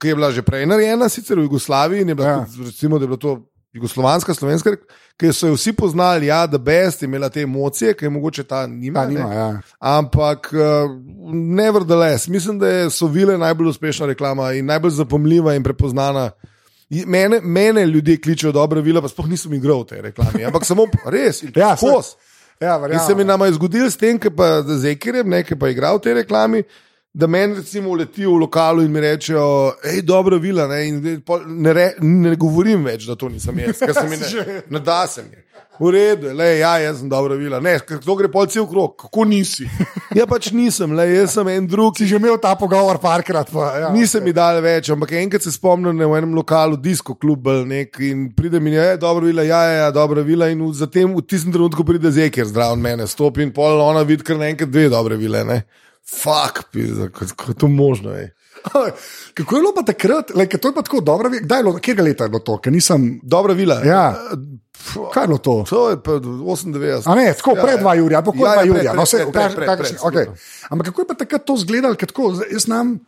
[0.00, 2.36] ki je bila že prej narejena, sicer v Jugoslaviji, in je bila, Ja.
[2.48, 2.64] ja.
[2.64, 4.76] recimo, da je bila to jugoslovanska, slovenska,
[5.16, 8.44] ki so jo vsi poznali, ja, da best, je imela te emocije, ki je mogoče
[8.44, 9.00] ta nima.
[9.00, 9.14] Ta ne.
[9.14, 9.60] nima, ja.
[9.78, 10.90] Ampak, uh,
[11.34, 16.30] nevertheless, mislim, da so vile najbolj uspešna reklama in najbolj zapomljiva in prepoznana.
[17.06, 20.44] Mene, mene ljudje kličejo dobro vila, pa sploh nisem igral v tej reklami.
[20.44, 22.16] Ampak samo res, Ja, kos.
[22.60, 23.06] Ja, In verjamem.
[23.06, 25.72] se mi nama je zgodil s tem, ki pa z Ekirjem, ne, ki pa je
[25.72, 26.62] igral v tej reklami,
[27.14, 30.66] da meni recimo uletijo v lokalu in mi rečejo, hej, dobra vila.
[30.66, 34.60] Ne, in ne, re, ne govorim več, da to nisem jaz, ker se mi ne,
[34.74, 35.42] ne da se mi.
[35.80, 37.58] V redu, le, ja, jaz sem dobra vila.
[37.60, 39.64] Ne, to gre pol cel krok, kako nisi.
[40.14, 41.96] Ja, pač nisem, le, jaz sem en drug.
[41.98, 43.50] Si že imel ta pogovor parkrat.
[43.50, 47.48] Pa, ja, Nisem mi dal več, ampak enkrat se spomnim v enem lokalu, disko klub
[47.66, 51.24] nek in pride mi, je dobro vila, ja, ja, dobra vila in v, zatem v
[51.24, 55.18] tistem trenutku pride zeker zdrav mene, stopi in pol ona vidi kar naenkrat dve dobre
[55.20, 55.42] vile.
[55.48, 55.62] Ne.
[56.04, 58.34] Fak, pizda, kako je to možno je.
[59.34, 62.00] Kako je bilo pa takrat, like, to je pa tako dobro, kdaj je bilo, kjer
[62.00, 63.20] leta je bilo to, ker nisem.
[63.22, 63.80] Dobra vila.
[63.80, 64.14] Ja.
[64.72, 65.64] Pf, Kaj je bilo to?
[65.64, 67.02] To je pa 98.
[67.04, 67.80] A ne, tako Ja, pred ja.
[67.80, 68.92] dva Jurija, ali pa kot Ja, dva ja, Jurija.
[68.92, 70.24] pred, No, pred, pred, kakšen- pred, okej.
[70.24, 70.68] sigurno.
[70.68, 72.98] Ampak kako je pa takrat to izgledalo, ker tako, jaz znam.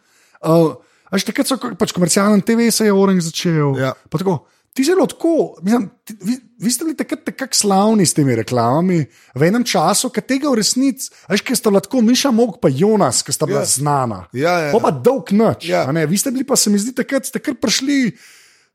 [0.41, 0.75] Uh,
[1.07, 3.79] Až takrat so pač komercialen TV se je Orange začel.
[3.79, 3.93] Ja.
[4.09, 8.07] Pa Tako, ti že bilo tako, mislim, ti, vi, vi ste bili takrat tako slavni
[8.07, 12.35] s temi reklamami, v enem času, ki tega v resnici, veš, ki sta lahko Miša
[12.35, 13.71] Mog pa Jonas, ki sta bila Ja.
[13.71, 14.27] znana.
[14.35, 14.71] Ja, ja.
[14.75, 15.69] Pa pa dolg noč.
[15.71, 15.87] Ja.
[15.87, 18.19] a ne, Vi ste bili pa, se mi zdi, takrat ste kar prišli.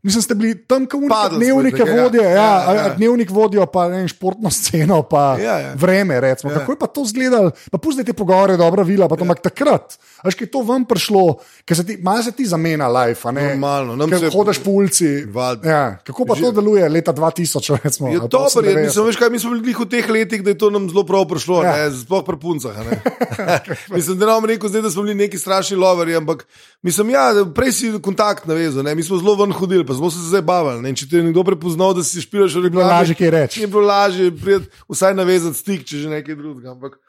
[0.02, 2.04] Mislim, ste bili tam, Padli smo dnevnike tako, ja.
[2.04, 5.74] vodijo, ja, Ja, ja, dnevnik vodijo, pa ne, športno sceno, pa Ja, ja.
[5.76, 6.20] vreme.
[6.22, 6.52] Recimo.
[6.52, 6.60] Ja.
[6.60, 7.52] Kako je pa to izgledalo?
[7.72, 9.34] Pa pusti te pogovore, dobra vila, pa to ja.
[9.36, 9.98] takrat.
[10.24, 11.36] Veš, ki je to vam prišlo,
[11.66, 13.42] ker se ti, malo se ti zamena life, a ne?
[13.50, 15.26] Normalno, nam Ker se- Hodiš po ulici.
[15.26, 15.70] Valjda.
[15.70, 15.98] Ja.
[15.98, 18.08] Kako pa to deluje leta 2000, recimo?
[18.08, 18.82] Je dobro, je, 98?
[18.82, 21.28] mislim, veš kaj, mi smo bili v teh letih, da je to nam zelo prav
[21.28, 21.76] prišlo, Ja.
[21.78, 21.92] ja.
[21.94, 22.72] sploh pri puncah.
[22.72, 22.96] a ne.
[23.96, 26.48] mislim, da ne bom rekel, zdaj, da smo bili neki strašni loverji, ampak
[26.82, 28.96] mislim, ja, prej si kontakt navezal, ne.
[28.96, 30.84] mi smo zelo ven hodili, pa smo se zdaj bavili.
[30.86, 30.94] Ne.
[30.94, 33.64] Če te je nekdo prepoznal, da si špilaš v bilo reklami, lažje kaj reči.
[33.64, 36.76] Je bilo lažje, prijeti, vsaj navezati stik, če že nekaj drugega.
[36.78, 37.00] Ampak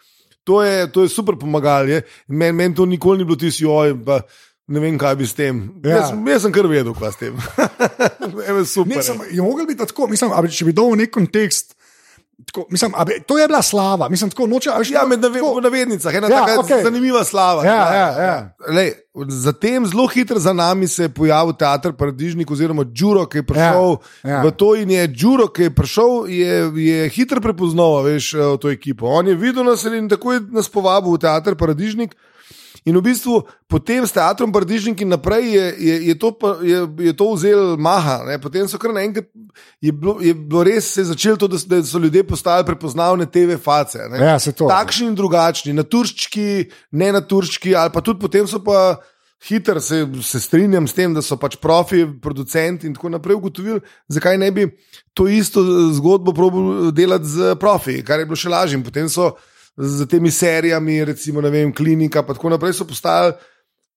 [0.49, 2.01] to je, to je super pomagalo.
[2.27, 3.99] Meni men to nikoli ni bilo tisti oj.
[4.07, 4.23] Pa,
[4.71, 5.65] Ne vem, kaj bi s tem.
[5.83, 5.91] Ja.
[5.91, 5.97] Ja.
[5.99, 7.39] Jaz, jaz sem kar vedel, kaj s tem.
[8.49, 8.93] Eme, super.
[8.93, 9.07] Ne, je.
[9.09, 11.75] sem, je mogel biti tako, mislim, a bi, če bi dal v nek kontekst.
[12.47, 14.71] Tako, mislim, a bi, to je bila slava, mislim, tako noče.
[14.71, 16.83] a veš, Ja, tako- med nave, tako- navednicah, ena Ja, ja, taka okay.
[16.83, 17.65] zanimiva slava.
[17.65, 18.55] Ja, ja, ja.
[18.69, 18.93] Lej,
[19.29, 23.97] zatem zelo hitro za nami se je pojavil teater Paradižnik oziroma Džuro, ki je prišel
[24.25, 24.43] Ja, ja.
[24.43, 28.71] v to in je Džuro, ki je prišel, je, je hitro prepoznal veš, eh, to
[28.71, 29.07] ekipo.
[29.09, 32.15] On je videl nas in takoj nas povabil v teater Paradižnik.
[32.89, 36.33] In v bistvu potem s teatrom Paradižnik in naprej je, je, je, to,
[36.65, 36.79] je,
[37.11, 38.25] je to vzel maha.
[38.25, 38.39] Ne?
[38.41, 39.29] Potem so kar naenkrat,
[39.85, 43.29] je bilo, je bilo res se začelo to, da so, da so ljudje postali prepoznavne
[43.29, 44.01] TV face.
[44.09, 44.19] ne.
[44.25, 44.69] Ja, to.
[44.71, 49.01] Takšni in drugačni, na turščki, ne na turščki, ali pa tudi potem so pa.
[49.41, 53.81] Hiter se, se strinjam s tem, da so pač profi, producenti in tako naprej ugotovili,
[54.13, 54.67] zakaj ne bi
[55.17, 55.65] to isto
[55.97, 58.83] zgodbo probil delati z profi, kar je bilo še lažje.
[58.85, 59.31] Potem so
[59.81, 63.33] z temi serijami, recimo, vem, klinika, pa tako naprej so postali.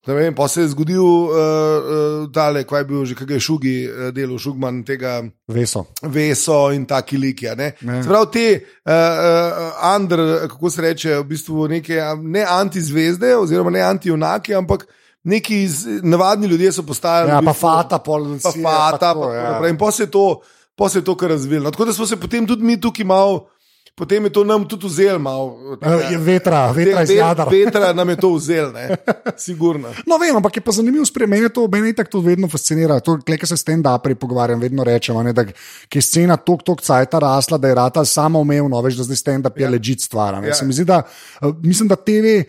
[0.08, 3.76] Vem, pa se je zgodil uh, uh, tale, kaj je bil že, kaj je šugi
[3.88, 5.22] uh, delal, šugman tega.
[5.48, 5.86] Veso.
[6.02, 7.48] Veso in taki liki.
[7.48, 7.72] a Ne?
[7.82, 8.02] Ne.
[8.04, 13.72] Se pravi, te uh, uh, under, kako se reče, v bistvu neke ne antizvezde, oziroma
[13.72, 14.84] ne antijunaki, ampak
[15.24, 17.32] neki iz, navadni ljudje so postajali.
[17.32, 19.48] Ja, v pa bistvu, fata, pol, pa fata, pa, ja.
[19.56, 19.69] ja.
[19.69, 20.41] in pa se je to,
[20.76, 21.63] pa se je to kar razvilo.
[21.63, 23.48] No, tako da smo se potem tudi mi tukaj malo,
[23.95, 25.77] potem je to nam tudi vzel malo.
[26.10, 27.45] Je Vetra, vetra iz jadra.
[27.45, 28.97] Vetra nam je to vzel, ne,
[29.45, 29.93] sigurno.
[30.10, 32.97] No, vem, ampak je pa zanimivo spremeniti to, meni tako to vedno fascinira.
[33.06, 36.38] To, kleke se s tem da pri pogovarjam, vedno rečem, a ne, da je scena
[36.38, 39.67] tok, tok cajta rasla, da je rata samo umevno, veš, da zdaj stand up je
[39.67, 39.69] ja.
[39.69, 40.41] ležit stvar.
[40.41, 40.49] ne.
[40.49, 40.58] Ja.
[40.58, 41.03] Se mi zdi, da,
[41.41, 42.41] eh, mislim, da TV,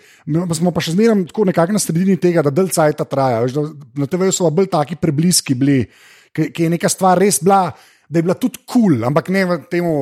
[0.48, 3.44] pa smo pa še zmeraj tako nekako na sredini tega, da del cajta traja.
[3.44, 3.68] Veš, da,
[4.00, 5.82] na TV-ju so bolj taki prebliski bili,
[6.32, 7.66] ki, je neka stvar res bila,
[8.08, 9.96] da je bila tudi kul, cool, ampak ne v temu.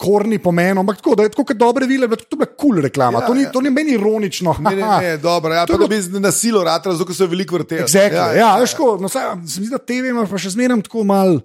[0.00, 2.70] Korni pomen, ampak tako, da je tako, kot dobre vile, da je to bila kul
[2.72, 3.20] cool reklama.
[3.20, 3.50] Ja, to, ni, ja.
[3.52, 4.54] to ni meni ironično.
[4.60, 7.84] Ne, ne, ne, dobro, ja, To bilo- bi na silo ratalo, zato so veliko vrteli.
[7.84, 8.16] Exactly.
[8.16, 10.80] Ja, ja, ja, ško, no, saj, se mi zdi, da TV ima pa še zmeraj
[10.82, 11.40] tako mal.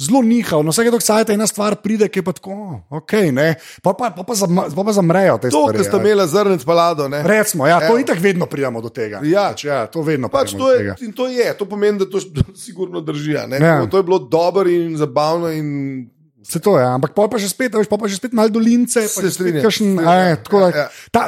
[0.00, 2.54] Zelo nihal, no vsake dok sajta ena stvar pride, ki je pa tako,
[2.88, 3.50] ok, ne,
[3.84, 5.76] pa pa, pa, pa, zam, pa, pa zamrejo te To, stvari.
[5.76, 6.02] kar sta ja.
[6.02, 7.08] imela zrnec palado.
[7.08, 7.20] Ne?
[7.22, 7.98] Recimo, ja, to Evo.
[8.00, 9.20] itak vedno pridemo do tega.
[9.22, 9.50] Ja.
[9.52, 12.16] pač, ja to vedno Pač to, do je, in to je, to pomeni, da to
[12.64, 13.36] sigurno drži.
[13.36, 13.86] Ja.
[13.86, 15.52] To je bilo dobro in zabavno.
[15.52, 16.08] In
[16.42, 19.04] Se to je, ampak pol pa že spet, veš, pol pa že spet malo dolince.
[19.04, 19.60] pa Se strinjam,
[20.00, 20.36] ja, ja.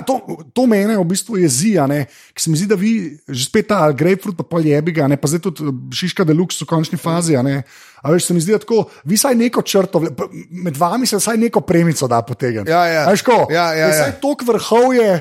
[0.08, 0.14] to,
[0.56, 4.40] to mene v bistvu jezi, ker se mi zdi, da vi že spet ta grapefruit,
[4.40, 7.60] pa pol jebiga, ne, pa zdaj tudi eh, šiška deluxe v končni fazi, a ne.
[8.00, 11.20] A veš, se mi zdi, da tako, vi saj neko črto, pa med vami se
[11.20, 12.72] vsaj neko premico da potegniti.
[12.72, 13.04] Ja, ja.
[13.12, 14.08] Veš, ko, Ja, ja, ja.
[14.16, 15.12] tok vrhov je,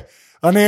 [0.56, 0.66] ne,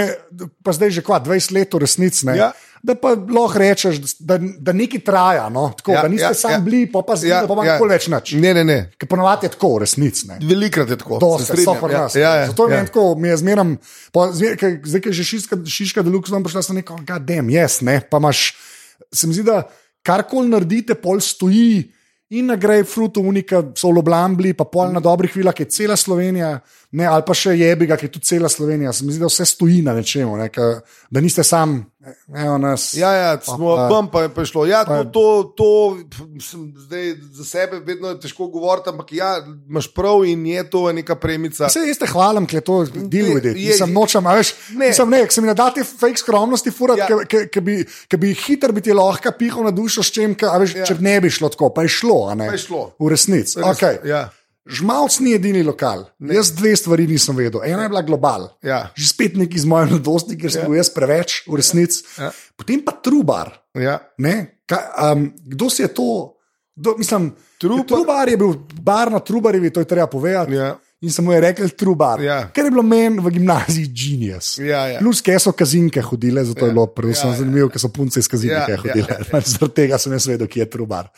[0.59, 2.37] pa zdaj že kva, 20 let v resnici, ne.
[2.37, 2.51] Ja.
[2.83, 5.69] Da pa lahko rečeš, da, da nekaj traja, no?
[5.77, 6.59] tako, Ja, da niste ja, sami ja.
[6.59, 7.77] bili, pa pa zdaj, ja, pa pa ja.
[7.79, 8.33] več nič.
[8.35, 8.77] Ne, ne, ne.
[8.99, 10.27] Ker ponovadi je tako, resnici.
[10.27, 10.35] ne.
[10.43, 11.15] Velikrat je tako.
[11.17, 12.15] Dosti, so pri nas.
[12.15, 12.75] Ja, ja, Zato je ja.
[12.75, 13.71] meni tako, mi je zmeram,
[14.11, 17.79] po- zmer- ker zdaj, je že šiška, šiška deluxe, vam prišla sem neko, gadem, jaz,
[17.81, 18.51] ne, pa imaš,
[19.09, 19.63] se mi zdi, da
[20.03, 21.87] karkoli naredite, pol stoji.
[22.31, 26.59] In na grapefruitu, unika so v Loblambli, pa pol na dobrih vilah, je cela Slovenija.
[26.93, 28.91] Ne, ali pa še jebi ga, ki je tu cela Slovenija.
[28.93, 30.67] Se mi zdi, da vse stoji na nečemu, ne, ka,
[31.09, 31.79] da niste sam,
[32.29, 32.91] evo nas.
[32.93, 34.65] Ja, ja, smo, bam pa je prišlo.
[34.65, 35.25] Ja, to, to,
[35.55, 35.69] to
[36.77, 39.31] zdaj za sebe vedno je težko govoriti, ampak ja,
[39.69, 41.65] imaš prav in je to neka premica.
[41.65, 43.53] Vse jeste hvalim, ker je to del ljudi.
[43.55, 44.87] Nisem nočem, a veš, Ne.
[44.87, 47.07] nisem ne, se mi ne da te fake skromnosti furat, Ja.
[47.25, 50.61] ker bi, ke bi hiter bi ti lahko pihal na dušo s čem, ka, a
[50.61, 50.85] veš, Ja.
[50.85, 52.35] če ne bi šlo tako, pa je šlo.
[52.35, 52.47] ne.
[52.47, 52.85] Pa je šlo.
[52.99, 53.57] V resnici.
[53.57, 53.97] Res, Okay.
[54.05, 54.29] Ja,
[54.63, 56.05] Žmalc ni edini lokal.
[56.19, 56.35] Ne.
[56.35, 57.59] Jaz dve stvari nisem vedel.
[57.67, 58.49] Ena je bila global.
[58.63, 60.67] ja, Že spet neki iz moje mladosti, ker sem Ja.
[60.69, 62.03] bil jaz preveč, v resnici.
[62.19, 62.31] Ja.
[62.55, 63.51] Potem pa trubar.
[63.75, 63.99] ja.
[64.17, 64.61] Ne?
[64.65, 66.35] Kaj, um, kdo si je to?
[66.75, 70.53] Kdo, mislim, Trubar- trubar je bil bar na Trubarjevi, to je treba povedati.
[70.53, 70.79] Ja.
[71.03, 72.21] In mu je rekel trubar.
[72.21, 72.47] Ja.
[72.55, 74.57] Ker je bilo meni v gimnaziji genius.
[74.57, 74.99] Ja, ja.
[74.99, 76.67] Plus, ker so kazinke hodile, zato Ja.
[76.67, 77.39] je bilo predvsem Ja, ja, ja.
[77.43, 79.07] zanimivo, ker so punce iz kazinke Ja, ja, hodile.
[79.09, 79.41] ja, Ja, ja.
[79.51, 81.11] Zaradi tega sem jaz vedel, kje je trubar.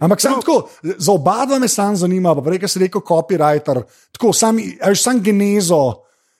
[0.00, 3.82] Ampak sam tako, za oba dva me sam zanima, pa prej, ker si rekel copywriter,
[4.14, 5.82] tako sam, a veš, sam genezo,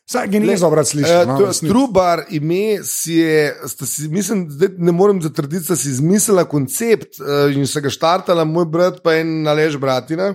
[0.08, 1.12] sam genezo brat slišiš.
[1.12, 1.50] Eh, no.
[1.68, 3.52] Trubar ime si je,
[3.84, 4.46] si, mislim,
[4.78, 9.18] ne morem zatrditi, da si izmislila koncept uh, in se ga štartala, moj brat pa
[9.20, 10.32] en nalež bratina.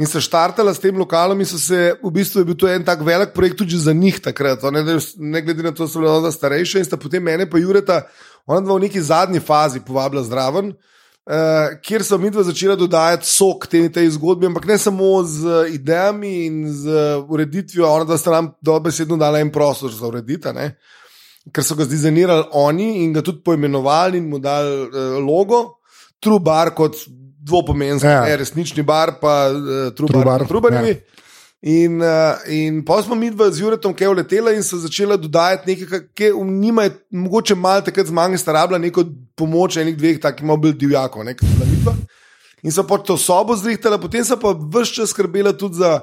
[0.00, 2.84] In se štartala s tem lokalom, in so se, v bistvu je bil to en
[2.84, 4.64] tak velik projekt tudi za njih takrat.
[4.72, 4.80] Ne,
[5.16, 8.06] ne glede na to, da so bile ona starejša in sta potem mene pa Jureta,
[8.48, 10.72] ona dva v neki zadnji fazi povabila zraven.
[10.72, 10.91] Uh,
[11.82, 16.32] kjer so mi dva začela dodajati sok tej, tej zgodbi, ampak ne samo z idejami
[16.46, 16.90] in z
[17.28, 20.72] ureditvijo, ona dva sta nam dobesedno dala en prostor za ureditev, ne?
[21.54, 25.78] ker so ga zdizajnirali oni in ga tudi poimenovali in mu dali uh, logo,
[26.22, 26.94] True Bar kot
[27.42, 28.26] dvopomenski, Ja.
[28.30, 28.36] ja.
[28.36, 30.88] resnični bar, pa uh, True, True Bar, Bar, Trubarjevi.
[30.90, 31.21] ja.
[31.62, 35.70] In, uh, in pa smo mi dva z Juretom kaj uletela in so začela dodajati
[35.70, 39.04] nekaj, ki njima je mogoče malo takrat zmanjka, sta rabila neko
[39.38, 41.94] pomoč enih dveh takih mobil divjakov, ne, kot sta bila midva.
[42.66, 46.00] In so pač to sobo zrihtala, potem so pa vse čas skrbela tudi za,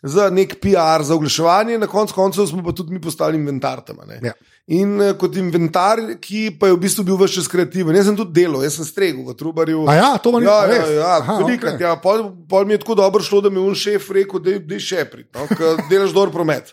[0.00, 4.00] za nek PR, za oglaševanje, na koncu koncev smo pa tudi mi postali inventar tam.
[4.22, 4.32] Ja.
[4.70, 8.16] In uh, kot inventar, ki pa je v bistvu bil vse čas kreativen, jaz sem
[8.16, 9.88] tudi delal, jaz sem stregel v Trubarju.
[9.90, 10.84] A ja, to pa ni- ja, res?
[10.86, 11.86] ja, ja, Aha, velikrat, okej.
[11.88, 14.54] ja, pol, pol mi je tako dobro šlo, da mi je un šef rekel, da
[14.54, 15.48] je še prid, no,
[15.90, 16.70] delaš dobro promet.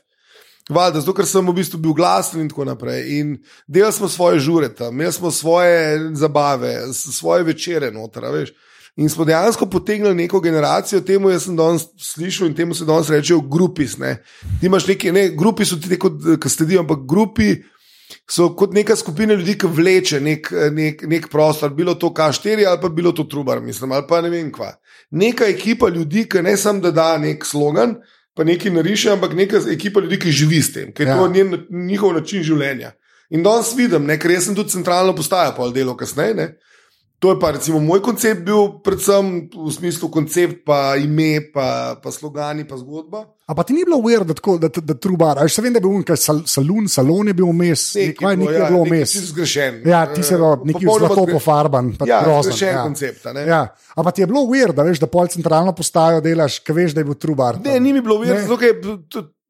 [0.69, 3.08] Valjda, zato ker sem v bistvu bil glasen in tako naprej.
[3.17, 3.32] In
[3.65, 8.54] delali smo svoje žure tam, imeli smo svoje zabave, svoje večere noter, veš.
[9.02, 13.10] In smo dejansko potegnili neko generacijo, temu jaz sem danes slišal in temu se danes
[13.10, 13.97] rečejo grupis.
[13.97, 14.19] Ne.
[14.60, 17.56] Ti imaš neki, ne, grupi so ti kot, sledijo, ampak grupi
[18.32, 22.82] so kot neka skupina ljudi, ki vleče nek, nek, nek prostor, bilo to K4 ali
[22.82, 24.76] pa bilo to Trubar, mislim, ali pa ne vem kva.
[25.12, 27.96] Neka ekipa ljudi, ki ne samo da da nek slogan,
[28.38, 31.18] pa nekaj nariše, ampak neka ekipa ljudi, ki živi s tem, ker je Ja.
[31.18, 32.92] to njen, njihov način življenja.
[33.30, 36.58] In danes vidim, ne, ker jaz sem tudi centralno postaja, pol delo kasneje.
[37.20, 41.66] To je pa recimo moj koncept bil, predvsem v smislu koncept, pa ime, pa,
[42.00, 43.26] pa slogani, pa zgodba.
[43.44, 45.74] A pa ti ni bilo uver, da, tako, da, da trubar, a veš, se vem,
[45.74, 48.70] da je bil un, kaj sal, salon, salon je bil vmes, nekaj bilo, nekaj je
[48.70, 49.12] bilo nekaj vmes.
[49.12, 49.82] čisto zgrešen.
[49.86, 52.52] Ja, ti se bilo Popolnoma zlato zgre- pofarban, pa Ja, grozen.
[52.52, 52.84] zgrešen ja.
[52.84, 53.26] koncept.
[53.48, 53.62] Ja.
[53.90, 56.94] A pa ti je bilo uver, da veš, da pol centralno postajo delaš, ki veš,
[56.94, 57.60] da je bil trubar.
[57.60, 58.80] Ne, ni mi bilo videti, zato ker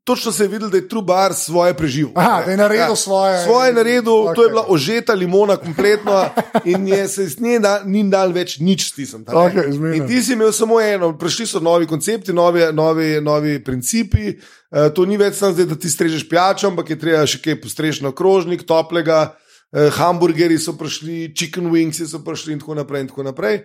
[0.10, 2.12] točno se je videl, da je Trubar svoje preživel.
[2.16, 4.36] Aha, da je naredil svoje- Svoje je naredil, okay.
[4.36, 6.26] to je bila ožeta limona kompletno
[6.66, 8.90] in je se iz nje da, ni dal več nič.
[9.28, 9.96] Okej, zmerno.
[9.96, 14.34] in ti si imel samo eno, prišli so novi koncepti, novi, novi, novi principi.
[14.72, 17.62] Uh, to ni več samo zdaj, da ti strežeš pijačo, ampak je treba še kaj
[17.62, 19.36] postrežiti na krožnik, toplega.
[19.70, 23.06] Uh, hamburgerji so prišli, chicken wings so prišli in tako naprej.
[23.06, 23.62] In tako naprej.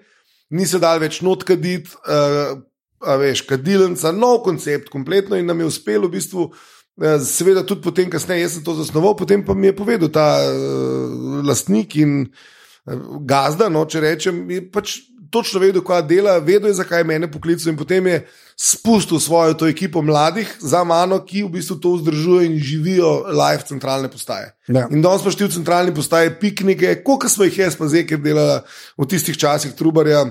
[0.53, 2.61] Ni se dal več not kaditi, uh,
[3.01, 6.51] a veš, kadilnica, nov koncept, kompletno in nam je uspelo v bistvu.
[7.03, 10.45] eh, Seveda, tudi potem, kasneje, jaz sem to zasnoval, potem pa mi je povedal ta
[10.47, 15.01] uh, lastnik in uh, gazda, no, če rečem, je pač
[15.35, 18.21] točno vedel, kaj dela, vedel je, zakaj je mene poklical in potem je
[18.57, 23.67] spustil svojo to ekipo mladih za mano, ki v bistvu to vzdržuje in živijo live
[23.67, 24.53] centralne postaje.
[24.69, 24.87] Ja.
[24.91, 28.23] In danes smo šli v centralni postaji piknike, koliko smo jih jaz pa zdaj, ker
[28.23, 28.63] delala
[28.99, 30.25] v tistih časih trubarja.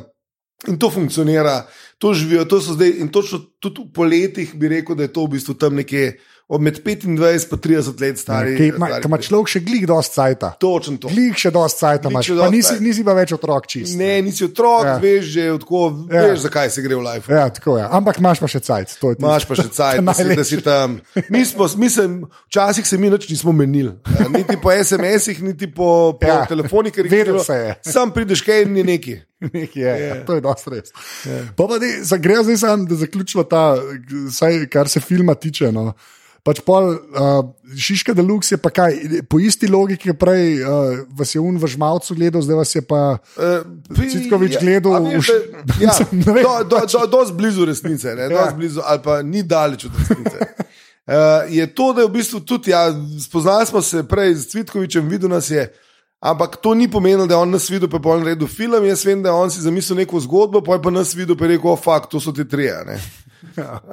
[0.68, 1.66] In to funkcionira,
[2.00, 2.94] to živijo, to so zdaj.
[3.04, 6.62] In točno tudi v poletjih bi rekel, da je to v bistvu tam nekje od
[6.62, 8.58] med 25 in 30 let stari.
[8.58, 10.50] Ki ima, stari ima človek še glik dosti cajta.
[10.60, 11.08] Točno to.
[11.08, 13.96] Glik še dosti cajta imaš, pa nisi, nisi pa več otrok čist.
[13.96, 14.90] Ne, nisi otrok, Ja.
[14.90, 14.98] ja.
[15.00, 16.16] veš že, tako, Ja.
[16.16, 16.26] ja.
[16.28, 17.32] veš, zakaj se gre v life.
[17.32, 17.88] Ja, tako je.
[17.90, 18.98] Ampak imaš pa še cajt.
[19.02, 19.16] je.
[19.20, 21.00] Imáš pa še cajt, da, si- da si tam.
[21.30, 22.06] Mi smo, mi se,
[22.48, 23.96] včasih se mi nič nismo menili.
[24.20, 26.44] Ja, Niti po SMS-ih, niti po, po Ja.
[26.44, 26.46] ja.
[26.46, 27.76] telefonih, ker je.
[27.82, 29.16] Sam prideš kaj in ni neki.
[29.44, 30.20] Nekaj je, yeah.
[30.24, 30.92] to je dosti res.
[31.28, 31.50] Yeah.
[31.58, 33.76] Pa pa dej, za, gre zdaj sam, da zaključimo ta,
[34.32, 35.68] saj, kar se filma tiče.
[35.72, 35.94] No.
[36.44, 37.40] Pač pol, uh,
[37.72, 38.98] Šiška Deluxe je pa kaj,
[39.32, 42.82] po isti logiki, ki prej uh, vas je un v žmalcu gledal, zdaj vas je
[42.84, 43.02] pa.
[43.40, 43.64] Uh,
[43.96, 48.28] Citkovič gledal a v veš, da- Ja, vem, do, do, do, dosti blizu resnice, ne,
[48.28, 48.52] Ja.
[48.52, 50.38] blizu, ali pa ni daleč od resnice.
[51.08, 55.08] Uh, je to, da je v bistvu tudi, ja, spoznali smo se prej z Cvitkovičem,
[55.08, 55.64] videl nas je,
[56.20, 58.84] ampak to ni pomenilo, da je on nas videl, pa je pol naredil film.
[58.84, 61.44] Jaz vem, da je on si zamislil neko zgodbo, pa je pa nas videl, pa
[61.44, 63.00] je rekel, oh, fakt, to so ti trije.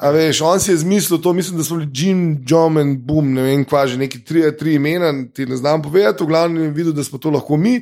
[0.00, 3.32] A veš, on si je zmislil to, mislim, da so bili Jim, John in Boom,
[3.34, 6.70] ne vem, kva že neki tri, tri imena, ti ne znam povedati, v glavnem je
[6.70, 7.80] videl, da smo to lahko mi.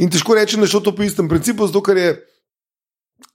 [0.00, 2.10] In težko reči, da je šlo to po istem principu, zato ker je.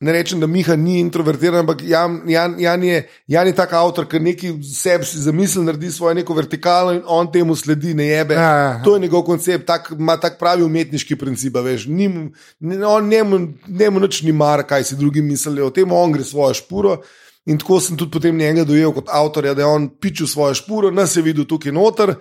[0.01, 4.07] Ne rečem, da Miha ni introvertiran, ampak Jan, Jan, Jan, je, Jan je tak avtor,
[4.09, 8.33] ki nekaj sebi si zamisli, naredi svojo neko vertikalo in on temu sledi, ne jebe.
[8.33, 8.81] Ja, ja.
[8.83, 11.61] To je njegov koncept, tak, ima tak pravi umetniški princip.
[11.63, 16.11] Veš, ne, on njemu, njemu nič ni mar, kaj si drugi mislijo o tem, on
[16.17, 16.97] gre svojo špuro.
[17.45, 20.91] In tako sem tudi potem njega dojel kot avtorja, da je on pičil svojo špuro,
[20.91, 22.15] nas je videl tukaj noter,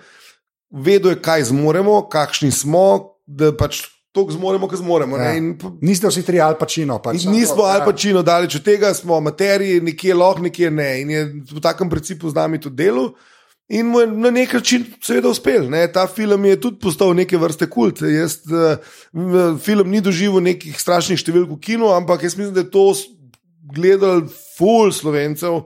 [0.69, 3.81] vedel je, kaj zmoremo, kakšni smo, da pač
[4.15, 5.17] to zmoremo, kar zmoremo.
[5.17, 5.23] Ja.
[5.23, 5.37] Ja.
[5.37, 6.99] In, Niste vsi tri Alpačino.
[7.03, 10.89] Pač, In nismo ali pa čino daleč od tega, smo materiji, nekje lahko, nekje ne.
[11.01, 13.09] In je v takem principu z nami tudi delo.
[13.67, 15.67] In mu je na nek način seveda uspel.
[15.69, 15.83] Ne.
[15.91, 18.03] Ta film je tudi postal neke vrste kult.
[18.05, 22.71] Jaz, uh, film ni doživel nekih strašnih številk v kinu, ampak jaz mislim, da je
[22.71, 22.85] to
[23.65, 24.21] s- gledal
[24.57, 25.63] full slovencev,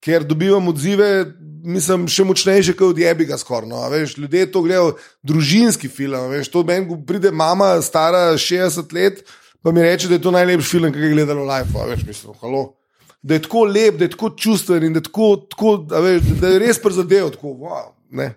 [0.00, 1.32] ker dobivam odzive.
[1.64, 3.68] Mislim, še močnejše kot od Jebiga, skoraj.
[3.68, 6.28] No, veš, ljudje to gledajo, družinski film.
[6.30, 9.22] Veš, to meni pride mama, stara 60 let,
[9.62, 11.86] pa mi reče, da je to najlepši film, ki ga je gledala v life.
[11.90, 12.74] Veš, mislim, halo.
[13.22, 16.48] Da je tako lep, da je tako čustven in da, je tako, tako, veš, da
[16.48, 17.30] je res prizadev.
[17.30, 18.34] Tako, wow, ne.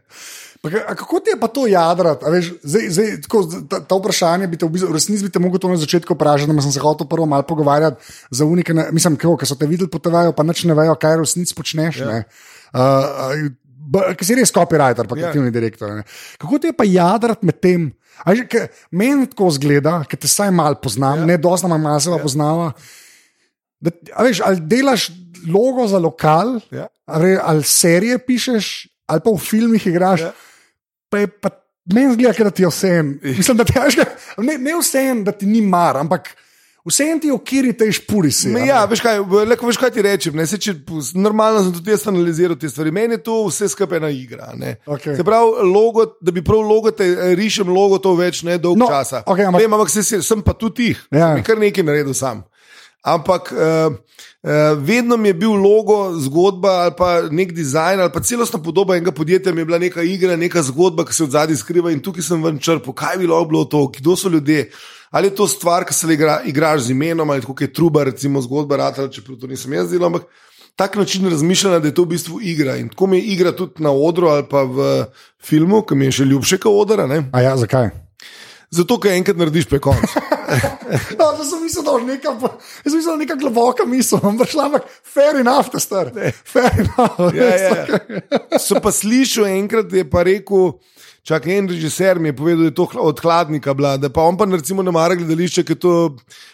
[0.62, 2.26] Pa, kako ti je pa to jadrati?
[2.26, 3.38] A veš, Zdaj, zdaj, tako,
[3.70, 6.14] ta, ta vprašanje bi te v, bistvu, v resnici bi te mogel to na začetku
[6.14, 8.74] vprašati, da sem se hotel prvo malo pogovarjati za unike.
[8.74, 11.54] ne- Mislim, ki so te videli po TV-ju, pa nič ne vejo, kaj v resnici
[11.56, 12.02] počneš.
[12.02, 12.24] Ja.
[12.74, 13.54] Uh,
[13.88, 15.32] Ker si res copywriter, pa Ja.
[15.32, 15.94] kreativni direktor.
[15.96, 16.04] Ne?
[16.38, 17.94] Kako ti je pa jadrati med tem?
[18.92, 21.26] Meni tako zgleda, ker te saj malo poznam, ja.
[21.26, 22.18] ne dosta malo ja.
[22.20, 22.74] poznava.
[23.80, 25.12] Da, veš, ali delaš
[25.48, 26.88] logo za lokal, Ja.
[27.06, 30.22] ali, ali serije pišeš, ali pa v filmih igraš.
[30.22, 30.34] Ja.
[31.10, 31.50] Pa je pa
[31.88, 33.20] meni zgleda, da ti je vse en.
[33.24, 36.28] Mislim, da ti je kaj- ne, ne vse en, da ti ni mar, ampak
[36.84, 38.50] vse en ti okiri te špuri si.
[38.50, 38.88] A ja, ne?
[38.88, 40.36] veš kaj, lahko veš kaj ti rečem.
[40.36, 40.74] Ne, se, če,
[41.16, 42.92] normalno sem tudi jaz analiziral te stvari.
[42.92, 44.52] Meni je to vse skupaj ena igra.
[44.56, 44.76] ne.
[44.86, 45.16] Okej.
[45.16, 48.80] Se pravi, logo, da bi prav logo te eh, rišem, logo to več ne dolgo
[48.80, 49.24] No, časa.
[49.26, 51.08] okej, ampak- Vem, ampak se, se, sem pa tudi tih.
[51.12, 51.34] Ja.
[51.34, 52.44] Sem kar nekaj naredil sam.
[53.04, 53.96] Ampak uh,
[54.80, 59.12] vedno mi je bil logo, zgodba ali pa nek dizajn ali pa celostna podoba enega
[59.12, 62.24] podjetja, mi je bila neka igra, neka zgodba, ki se od zadaj skriva in tukaj
[62.24, 64.70] sem ven črpal, kaj bi lahko bilo to, kdo so ljudje.
[65.12, 68.04] Ali je to stvar, ki se le igra, igraš z imenom, ali tako je truba,
[68.04, 70.28] recimo zgodba, rata, čeprav to nisem jaz delal, ampak
[70.76, 72.76] tak način razmišljanja, da je to v bistvu igra.
[72.78, 75.06] In tako mi je igra tudi na odru ali pa v
[75.44, 77.08] filmu, ki mi je še ljubše kot odra.
[77.08, 77.24] Ne?
[77.34, 77.90] A ja, zakaj?
[78.70, 80.12] Zato, ker enkrat narediš prekonc.
[81.20, 82.34] No, da sem mislil, da je neka,
[82.86, 86.12] mislil, neka globoka misel, ampak šla, ampak fair enough, te star.
[86.46, 87.36] Fair enough.
[87.36, 88.30] Ja, ja, ja.
[88.64, 90.78] So pa slišal enkrat, je pa rekel.
[91.28, 94.38] Čak en režiser mi je povedal, da je to od hladnika bila, da pa on
[94.40, 95.92] pa recimo ne mara gledališče, ker to,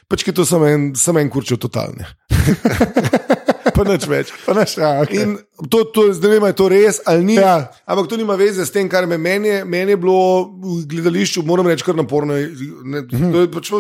[0.10, 2.10] pač, ker to samo en, samo en kurčev totalne.
[3.84, 4.32] pa nič več.
[4.46, 5.22] Pa neš, ja, okay.
[5.24, 5.36] In
[5.70, 7.38] to, to, zdaj ne vem, je to res ali ni.
[7.38, 7.70] Ja.
[7.86, 11.46] Ampak to nima veze s tem, kar me meni je, meni je bilo v gledališču,
[11.48, 12.36] moram reči, kar naporno.
[12.36, 13.72] Ne, to je pač,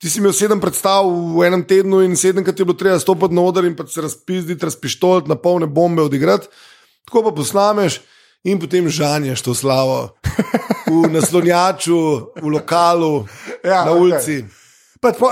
[0.00, 3.44] ti si imel sedem predstav v enem tednu in sedemkrat je bilo treba stopiti na
[3.44, 6.50] oder in pa se razpizditi, razpištolt na polne bombe odigrati.
[7.08, 8.00] Tako pa posnameš
[8.44, 10.16] in potem žanješ to slavo
[10.90, 12.00] v naslonjaču,
[12.40, 13.26] v lokalu,
[13.64, 14.44] Ja, na ulici.
[15.00, 15.30] Pa, pa,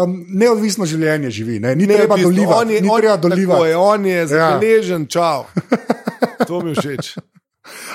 [0.00, 1.74] um, neodvisno življenje živi, ne?
[1.76, 2.56] ni treba dolivati.
[2.56, 3.68] On je, ni on, treba tako dolivati.
[3.68, 4.26] je, on je Ja.
[4.26, 5.44] zabeležen, čau.
[6.48, 7.14] To mi všeč.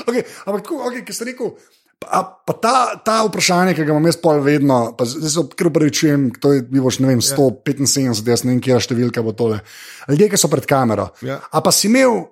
[0.10, 1.52] Okay, ampak, tako, okay, ki ste rekel.
[2.00, 5.68] Pa, pa ta, ta vprašanje, ki ga imam jaz pol vedno, pa zdaj se kar
[5.68, 9.60] upravičujem, to je bilo ne vem, 175, jaz ne vem, kje je številka bo tole.
[10.08, 11.10] Ljudje, ki so pred kamero.
[11.26, 11.42] Ja.
[11.52, 12.24] A pa si imel,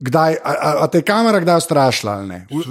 [0.00, 1.60] kdaj, a, a, a te je kamera kdaj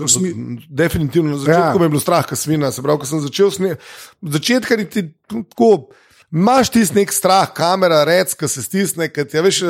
[0.03, 0.33] v smi,
[0.69, 1.73] Definitivno, na začetku Ja.
[1.73, 1.79] ja.
[1.79, 2.71] mi je bilo strah, kaj svina.
[2.71, 3.81] Se pravi, ko sem začel snemati,
[4.21, 5.89] začetka ti tako.
[6.29, 9.09] Imaš tisti nek strah, kamera, rec, ki se stisne.
[9.09, 9.63] ki ti, a Veš,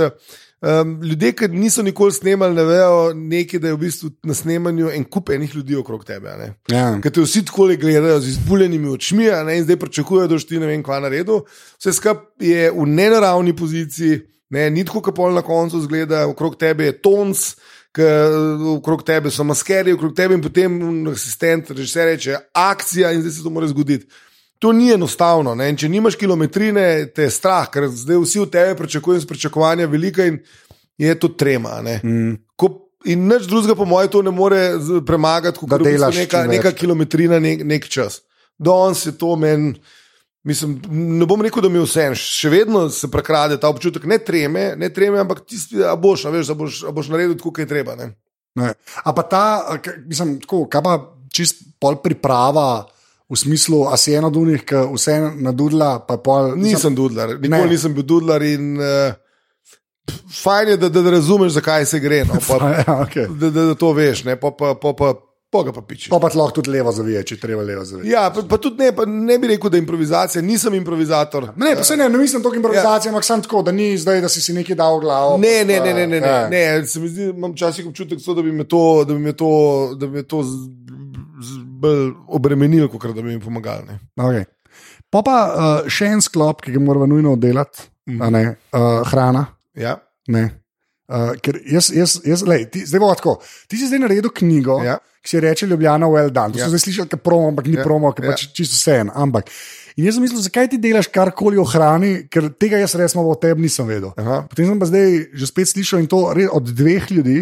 [0.61, 4.89] um, ljudje, ki niso nikoli snemali, ne vejo, nekaj, da je v bistvu na snemanju
[4.91, 6.35] en kup enih ljudi okrog tebe.
[6.67, 6.99] ja.
[7.01, 10.47] Ker te vsi tako gledajo z izbuljenimi očmi, a ne, in zdaj pričakujejo, da boš
[10.47, 11.45] ti ne vem, kva naredil.
[11.79, 14.19] Vse skupaj je v nenaravni poziciji,
[14.49, 17.51] ne, ni tako, kot pol na koncu zgleda, okrog tebe je tons.
[17.89, 18.05] K,
[18.75, 20.75] okrog tebe so maskerji, okrog tebe in potem
[21.09, 24.05] asistent, režiser reče: akcija in zdaj se to mora zgoditi.
[24.59, 25.55] To ni enostavno.
[25.55, 25.69] Ne?
[25.71, 30.25] in Če nimaš kilometrine, te je strah, ker zdaj vsi v tebi pričakujejo pričakovanja velika
[30.27, 30.37] in
[30.99, 31.79] je to trema.
[32.03, 32.35] Mm.
[32.59, 32.69] Ko,
[33.05, 34.61] in nič drugega, po mojem, to ne more
[35.05, 38.21] premagati, kot Da delaš neka, neka kilometrina, nek, nek čas.
[38.59, 39.79] Danes je to meni.
[40.49, 44.17] Mislim, ne bom rekel, da mi je vse, še vedno se prekrade ta občutek, ne
[44.17, 47.65] treme, ne treme ampak tisti, a boš, a veš, a boš, boš naredil tako, kot
[47.65, 47.93] je treba.
[47.99, 48.11] Ne?
[48.57, 48.73] Ne.
[49.03, 49.43] A pa ta,
[50.07, 50.95] mislim, tako, kaj pa
[51.33, 52.87] čist pol priprava.
[53.29, 56.55] V smislu, a si eno od njih, ki vse nadudla, pa pol.
[56.57, 57.75] Nisem dudlar, nikoli ne.
[57.75, 59.13] nisem bil dudlar in uh,
[60.33, 62.23] fajn je, da, da, da razumeš, zakaj se gre.
[62.25, 63.27] No, pa, Ja, okay.
[63.29, 65.13] da, da, da to veš, ne, pa, pa, pa, pa,
[65.49, 66.09] pa ga pa piči.
[66.09, 68.11] Pa pa lahko tudi levo zavije, če treba levo zavije.
[68.11, 71.49] Ja, pa, pa tudi ne, pa ne bi rekel, da je improvizacija, nisem improvizator.
[71.55, 74.29] Ne, pa se ne, ne mislim to improvizacijo, ampak sem tako, da ni zdaj, da
[74.29, 75.37] si si nekaj dal v glavo.
[75.37, 76.49] Ne, ne, ne, ne, ne, ne, Ja.
[76.49, 76.61] ne.
[76.85, 79.49] Se mi zdi, imam včasih občutek, so, da bi me to, da bi me to,
[79.95, 80.53] da bi me to z,
[81.41, 83.87] z, bolj obremenilo, kot da bi mi pomagali.
[83.87, 83.99] ne.
[84.17, 84.45] Okay.
[85.09, 88.21] Pa pa uh, še en sklop, ki ga moramo nujno oddelati, Mhm.
[88.21, 88.43] a ne,
[88.73, 89.45] uh, hrana.
[89.75, 89.97] Ja,
[90.27, 90.49] Ne.
[91.09, 93.31] Uh, ker jaz, jaz, jaz lej, ti, zdaj bo tako.
[93.65, 94.99] Ti si zdaj naredil knjigo, Ja.
[95.25, 96.53] ki se reče Ljubljana Well Done.
[96.53, 96.67] To ja.
[96.67, 97.83] Sem zdaj slišal, kot promo, ampak ni ja.
[97.83, 98.35] Promo, ki ja.
[98.35, 99.09] Pač čisto vse en.
[99.09, 99.49] Ampak.
[99.97, 103.33] In jaz sem mislil, zakaj ti delaš karkoli o hrani, ker tega jaz resno o
[103.35, 104.13] tebi nisem vedel.
[104.21, 104.43] Aha.
[104.47, 107.39] Potem sem pa zdaj že spet slišal in to od dveh ljudi,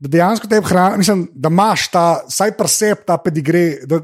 [0.00, 3.84] da dejansko tebi hrana, mislim, da imaš ta, saj presep, ta pedigre.
[3.86, 4.00] Da,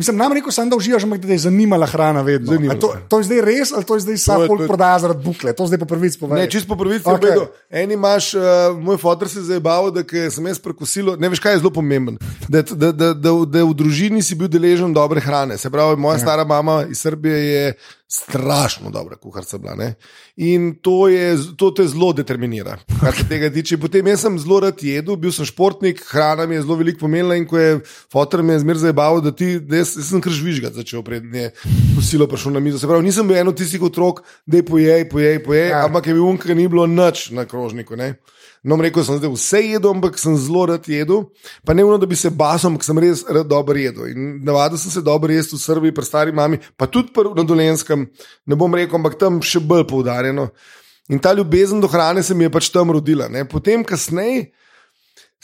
[0.00, 2.52] Mislim, nam rekel sem, da uživaš, ampak da je zanimala hrana vedno.
[2.52, 4.98] Zanimalo A To, to je zdaj res, ali to je zdaj samo je- je- prodaja
[4.98, 6.40] zaradi bukle, to zdaj po prvič povej.
[6.40, 7.30] Ne, čisto po pravici Okej.
[7.30, 7.36] okay.
[7.36, 7.82] je.
[7.84, 8.42] En imaš, uh,
[8.80, 11.16] moj fotor se je zabaval, da sem jaz prekosil.
[11.20, 12.16] Ne veš, kaj je zelo pomemben.
[12.48, 15.58] Da, da, da, da, da v družini si bil deležen dobre hrane.
[15.60, 16.24] Se pravi, moja ja.
[16.24, 17.74] stara mama iz Srbije je
[18.10, 19.74] strašno dobra kuharica bila.
[19.74, 19.94] Ne?
[20.36, 23.78] In to, je, to te zelo determinira, kar se tega tiče.
[23.78, 27.36] Potem jaz sem zelo rad jedel, bil sem športnik, hrana mi je zelo veliko pomenila.
[27.38, 27.78] In ko je
[28.12, 31.52] fotor me zmeraj zabaval, da ti, da jaz, jaz sem kar žvižgat začel, prednje je
[31.96, 32.78] kosilo prišlo na mizo.
[32.78, 35.84] Se pravi, nisem bil eno tistih otrok, da je pojej, pojej, pojej, Ja.
[35.86, 37.96] ampak je bil unka, ni bilo nič na krožniku.
[37.96, 38.14] Ne?
[38.62, 41.30] No, rekel sem, da vse jedel, ampak sem zelo rad jedel.
[41.64, 44.10] Pa ne vno, da bi se basil, ampak sem res rad dobro jedel.
[44.12, 48.04] In navadil sem se dobro jesti v Srbiji, pri stari mami, pa tudi na Dolenskem,
[48.46, 50.50] ne bom rekel, ampak tam še bolj poudarjeno.
[51.08, 53.28] In ta ljubezen do hrane se mi je pač tam rodila.
[53.32, 53.48] Ne?
[53.48, 54.52] Potem, kasneje,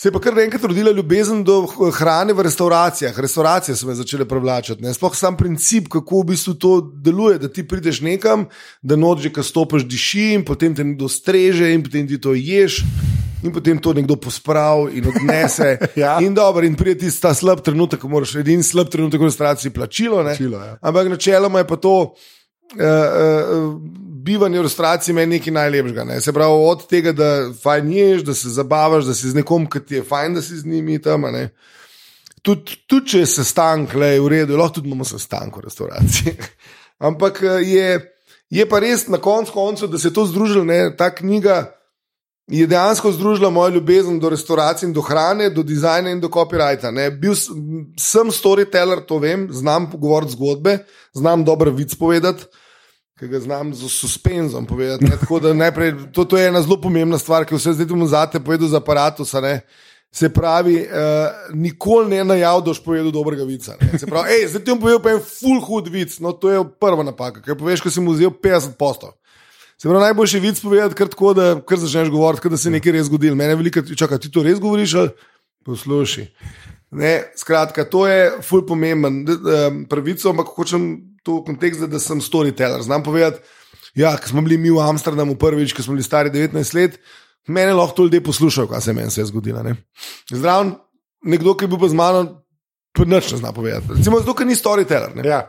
[0.00, 3.18] se je pa kar enkrat rodila ljubezen do hrane v restauracijah.
[3.20, 4.82] Restauracije so me začele privlačiti.
[4.82, 4.94] ne.
[4.94, 8.46] Sploh sam princip, kako v bistvu to deluje, da ti prideš nekam,
[8.82, 12.34] da noč že, ko stopiš, diši in potem te nekdo streže in potem ti to
[12.34, 12.82] ješ.
[13.44, 15.78] In potem to nekdo pospravi in odnese.
[15.96, 16.18] Ja.
[16.20, 19.70] In dobro, in pride ti ta slab trenutek, ko moraš edini slab trenutek v restavraciji
[19.70, 20.22] plačilo.
[20.22, 20.36] ne.
[20.36, 20.78] Plačilo, ja.
[20.80, 22.14] Ampak načeloma je pa to.
[22.74, 26.04] Uh, uh, bivanje v restavraciji meni nekaj najlepšega.
[26.04, 26.18] Ne?
[26.20, 27.30] Se pravi, od tega, da
[27.62, 30.58] fajn ješ, da se zabavaš, da si z nekom, ki ti je fajn, da si
[30.58, 31.28] z njimi tam.
[32.42, 36.36] Tudi tud, če je sestank, le je v redu, lahko tudi imamo sestank v restavraciji.
[37.08, 37.88] Ampak eh, je,
[38.50, 40.90] je pa res na koncu koncev, da se je to združilo, ne?
[40.96, 41.64] ta knjiga
[42.46, 46.90] je dejansko združila mojo ljubezen do restauracije in do hrane, do dizajna in do copyrighta.
[46.94, 47.10] ne.
[47.10, 47.34] Bil
[47.98, 50.78] sem storyteller, to vem, znam govoriti zgodbe,
[51.12, 52.44] znam dobro vic povedati.
[53.16, 55.04] Ki ga znam z suspenzom povedati.
[55.04, 55.16] Ne?
[55.20, 58.40] Tako da najprej, to, to je ena zelo pomembna stvar, ki vse zdaj tu zate
[58.44, 59.40] povedal z aparatusa.
[59.40, 59.60] Ne?
[60.12, 63.78] Se pravi, uh, nikoli ne najav, da boš povedal dobrega vica.
[63.80, 63.98] Ne?
[63.98, 66.60] Se pravi, ej, zdaj ti bom povedal pa en full hud vic, no to je
[66.80, 69.16] prva napaka, ker poveš, ko si mu vzel 50 postov.
[69.80, 72.76] Se pravi, najboljši vic povedati kar tako, da kar začneš govoriti, kot da se je
[72.76, 73.36] nekaj res zgodilo.
[73.36, 75.12] Mene veliko, čakaj, ti to res govoriš, ali
[75.64, 76.28] poslušaj.
[76.96, 79.24] Ne, skratka, to je ful pomemben.
[79.26, 82.80] Em, Pravico, ampak hočem to kontekst, da, da sem storyteller.
[82.80, 83.42] Znam povedati,
[83.94, 87.00] ja, ko smo bili mi v Amsterdamu prvič, ko smo bili stari 19 let,
[87.46, 89.62] mene lahko ljudje poslušajo, kaj se je meni vse zgodilo.
[89.62, 89.74] ne.
[90.30, 90.74] Zraven
[91.24, 92.24] nekdo, ki je bil pa z mano,
[92.92, 93.92] pa nič ne zna povedati.
[93.92, 95.14] Recimo, zato, ker ni storyteller.
[95.14, 95.26] Ne.
[95.26, 95.42] Ja.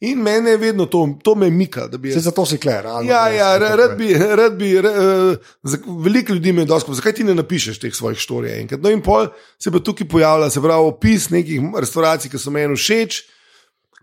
[0.00, 2.84] In mene je vedno to, to me mika, bi Se zato si kler.
[3.06, 6.96] Ja, ja, ra- rad bi, rad bi ra- eh, za- veliko ljudi me je doskrat,
[6.96, 8.82] zakaj ti ne napišeš teh svojih štorij enkrat.
[8.82, 9.26] No in pol
[9.58, 13.22] se pa tukaj pojavlja, se pravi, opis nekih restauracij, ki so meni všeč,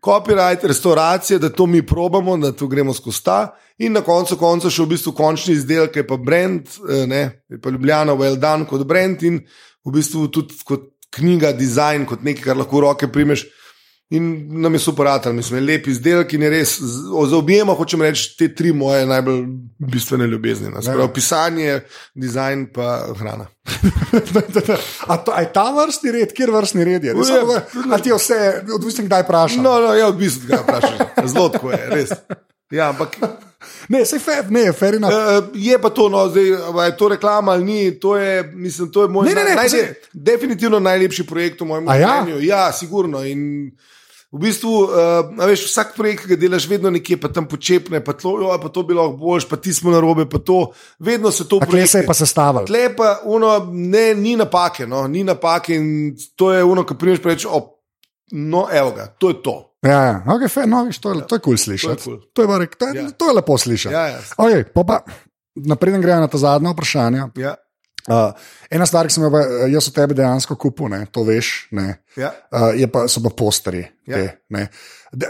[0.02, 3.56] copyright, restauracije, da to mi probamo, da to gremo skozi ta.
[3.78, 7.22] In na koncu konca še v bistvu končni izdelek, ki je pa brand, eh, ne,
[7.50, 9.40] je pa Ljubljana, well done kot brand in
[9.86, 13.46] v bistvu tudi kot knjiga, dizajn, kot nekaj, kar lahko v roke primeš.
[14.12, 16.74] In nam je super, ali mislim, lep izdelek in je res,
[17.24, 19.46] za objema hočem reči, te tri moje najbolj
[19.80, 20.70] bistvene ljubezni.
[20.70, 20.82] no.
[20.82, 21.80] Se pravi, pisanje,
[22.14, 23.48] dizajn pa hrana.
[25.08, 27.14] A, to, a je ta vrstni red, kjer vrstni red je?
[27.14, 28.40] Res, Ja, ali- Ali ti je vse,
[28.70, 29.64] odvisno kdaj vprašam?
[29.64, 30.98] No, no, ja, odvisno, kaj vprašaš.
[31.26, 32.10] Zelo tako je, res.
[32.70, 33.18] Ja, ampak
[33.88, 35.14] Ne, se fe, ne, fair enough.
[35.14, 35.22] uh,
[35.54, 39.04] je pa to, no, zdaj, a je to reklama ali ni, to je, mislim, to
[39.04, 42.08] je moj Ne, ne, ne, naj, posebej- naj, definitivno najlepši projekt v mojem A ja?
[42.18, 42.42] življenju.
[42.44, 43.22] Ja, sigurno.
[43.24, 43.72] In
[44.32, 48.16] v bistvu, uh, veš, vsak projekt, ki ga delaš, vedno nekje pa tam počepne, pa
[48.16, 51.32] to, jo, pa to bi lahko boljš, pa ti smo na robe, pa to, vedno
[51.32, 52.66] se to A kje se je pa sestavljal?
[52.66, 57.20] Tle pa, uno, ne, ni napake, no, ni napake in to je uno, ki priješ
[57.28, 57.76] reči, op,
[58.32, 59.58] no, evo ga, to je to.
[59.84, 60.16] Ja, ja.
[60.28, 61.90] Okay, fair, no, viš, to je, to je cool slišati.
[61.90, 62.20] To je cool.
[62.34, 63.12] To je, pa rek, to je, Ja.
[63.12, 63.96] to je lepo slišati.
[63.96, 64.20] Ja, ja.
[64.38, 65.02] Okay, pa pa,
[65.56, 67.30] naprej gremo na ta zadnja vprašanja.
[67.36, 67.56] Ja.
[68.10, 68.32] Uh,
[68.74, 71.68] ena stvar, ki sem jo pa, eh, jaz od tebe dejansko kupil, ne, to veš,
[71.78, 72.32] ne, Ja.
[72.50, 73.84] uh, je pa, so pa posteri.
[74.10, 74.24] Ja.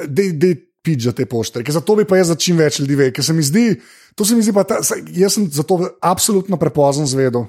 [0.08, 3.14] Dej pič za te posteri, ker zato bi pa jaz za čim več ljudi vedel,
[3.14, 3.76] ker se mi zdi,
[4.16, 4.80] to se mi zdi pa, ta,
[5.14, 7.46] jaz sem za to absolutno prepozno zvedel.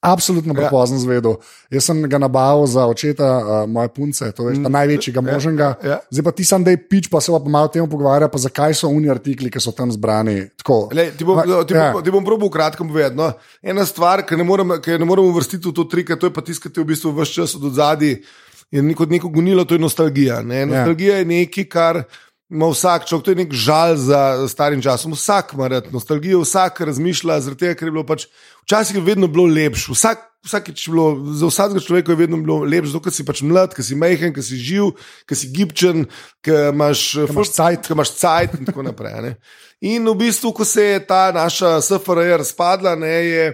[0.00, 0.60] Absolutno Ja.
[0.60, 1.34] prepozno zvedel.
[1.70, 5.74] Jaz sem ga nabavil za očeta uh, moje punce, to je največjega možnega.
[5.82, 5.98] ja.
[6.10, 8.38] Zdaj pa ti sam, da je pič, pa se pa malo o tem pogovarja, pa
[8.38, 10.54] zakaj so oni artikli, ki so tam zbrani.
[10.56, 11.90] Tako, Lej, ti, bom, Ma- ti, ja.
[11.92, 13.16] bom, ti bom probil v kratkem povedati.
[13.16, 13.32] No.
[13.58, 16.46] Ena stvar, ki ne morem, ki ne morem uvrstiti v to trike, to je pa
[16.46, 18.22] tiskati v bistvu vse čas od zadaj.
[18.70, 20.42] Je neko, neko gonilo, to je nostalgija.
[20.42, 20.62] Ne?
[20.66, 22.02] Nostalgija je nekaj, kar
[22.50, 25.12] ima vsak človek, to je nek žal za starim časom.
[25.12, 28.26] Vsak ima rad nostalgijo, vsak razmišlja, zaradi tega, ker je bilo pač
[28.68, 29.92] včasih je vedno bilo lepše.
[29.92, 33.40] Vsak, vsakič je bilo, za vsakega človeka je vedno bilo lepše, zato ker si pač
[33.42, 34.92] mlad, ker si majhen, ker si živ,
[35.28, 36.04] ker si gibčen,
[36.44, 37.88] ker imaš, imaš cajt.
[37.88, 39.16] ker imaš cajt in tako naprej.
[39.24, 39.32] Ne?
[39.80, 43.44] In v bistvu, ko se je ta naša SFRJ razpadla, ne, je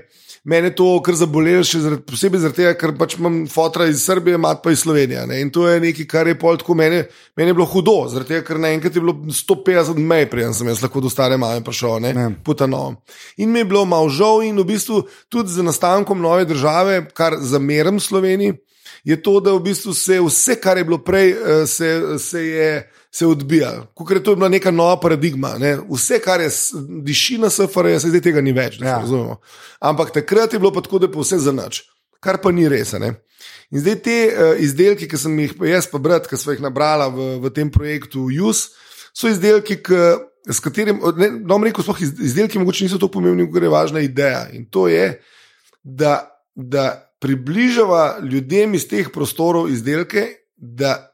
[0.45, 4.39] meni to kar zabolelo, še zaradi, posebej zaradi tega, ker pač imam fotra iz Srbije,
[4.41, 5.25] mat pa iz Slovenije.
[5.31, 5.41] Ne?
[5.41, 7.01] In to je nekaj, kar je pol tako meni,
[7.37, 10.83] meni je bilo hudo, zaradi tega, ker naenkrat je bilo 150 mej, preden sem jaz
[10.85, 12.29] lahko do stare mame prišel, ne, Ne.
[12.45, 12.97] putano.
[13.37, 17.39] In mi je bilo malo žal, in v bistvu tudi z nastankom nove države, kar
[17.41, 18.59] zameram Sloveniji,
[19.05, 22.91] je to, da v bistvu se vse, kar je bilo prej, eh, se, se je.
[23.15, 23.69] Se odbija,
[24.11, 25.53] je to bila neka nova paradigma.
[25.59, 25.77] Ne?
[25.87, 26.49] Vse, kar je
[27.07, 28.97] diši na SFR, se zdaj tega ni več, da Ja.
[28.99, 29.37] razumemo.
[29.81, 31.85] Ampak takrat je bilo pa tako, da je pa vse za nič,
[32.21, 32.91] kar pa ni res.
[32.99, 33.13] Ne?
[33.71, 37.07] In zdaj te uh, izdelki, ki sem jih jaz, pa brat, ki smo jih nabrala
[37.09, 38.73] v, v tem projektu US,
[39.15, 40.19] so izdelki, k,
[40.51, 44.03] s katerim, ne bom rekel, sploh iz- izdelki mogoče niso tako pomembni, kot je važna
[44.03, 44.49] ideja.
[44.53, 45.21] In to je,
[45.87, 46.19] da,
[46.57, 51.14] da približava ljudem iz teh prostorov izdelke, da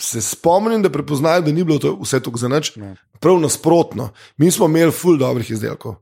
[0.00, 2.76] se spomnim, da prepoznajo, da ni bilo to vse tako za nič.
[2.76, 2.94] Ne.
[3.20, 5.98] Prav nasprotno, mi smo imeli ful dobrih izdelkov.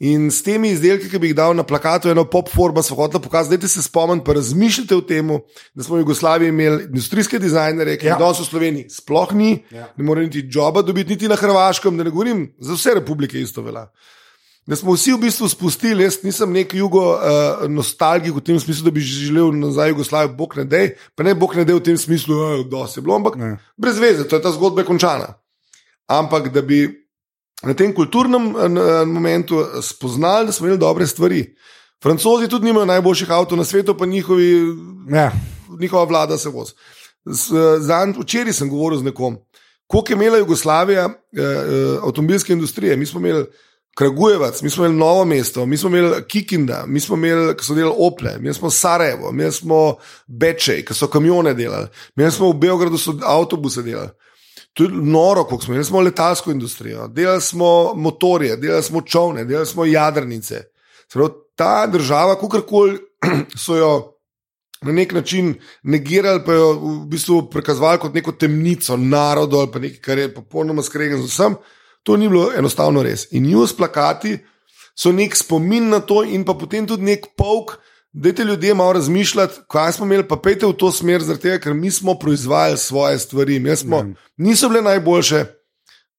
[0.00, 3.20] In s temi izdelki, ki bi jih dal na plakatu, eno pop forma, so hotela
[3.20, 5.28] pokazati, da se spomnite, pa razmišljate o tem,
[5.74, 8.18] da smo v Jugoslaviji imeli industrijske dizajnerje, ki jih ja.
[8.18, 9.90] danes v Sloveniji sploh ni, Ja.
[9.96, 13.62] ne more niti joba dobiti, niti na Hrvaškem, da ne govorim, za vse republike isto
[13.62, 13.90] velja.
[14.70, 17.20] Da smo vsi v bistvu spustili, jaz nisem nek jugo uh,
[17.66, 21.56] nostalgik v tem smislu, da bi želel nazaj Jugoslavijo, bog ne dej, pa ne bog
[21.56, 23.56] ne dej v tem smislu, da se je bilo, ampak Ne.
[23.76, 25.34] brez veze, to je ta zgodba je končana.
[26.06, 26.84] Ampak da bi
[27.62, 31.42] na tem kulturnem n- momentu spoznali, da smo imeli dobre stvari.
[32.02, 34.54] Francozi tudi nimajo najboljših avtomobilov na svetu, pa njihovi,
[35.10, 35.32] Ja.
[35.80, 36.72] njihova vlada se vozi.
[38.16, 39.36] Včeraj sem govoril z nekom,
[39.86, 42.96] koliko je imela Jugoslavija eh, eh, avtomobilske industrije.
[42.96, 43.46] Mi smo imeli
[43.98, 47.74] Kragujevac, mi smo imeli Novo mesto, mi smo imeli Kikinda, mi smo imeli, ki so
[47.74, 52.58] delali Ople, mi smo Sarajevo, mi smo Bečej, ki so kamione delali, mi smo v
[52.58, 54.08] Beogradu avtobuse delali.
[54.72, 59.44] To je noro, koliko smo imeli, smo letalsko industrijo, delali smo motorje, delali smo čovne,
[59.44, 60.62] delali smo jadrnice.
[61.12, 62.98] Pravi, ta država, kakorkoli
[63.64, 64.20] so jo
[64.82, 69.78] na nek način negirali, pa jo v bistvu prikazovali kot neko temnico narodu ali pa
[69.78, 71.54] nekaj, kar je popolnoma skregan z vsem,
[72.02, 73.26] to ni bilo enostavno res.
[73.30, 74.38] In news plakati
[74.96, 77.78] so nek spomin na to, in pa potem tudi nek pok.
[78.12, 81.74] Dajte ljudje malo razmišljati, kaj smo imeli, pa pejte v to smer, zaradi tega, ker
[81.74, 83.60] mi smo proizvajali svoje stvari.
[83.60, 84.02] Mi Smo,
[84.36, 85.44] niso bile najboljše,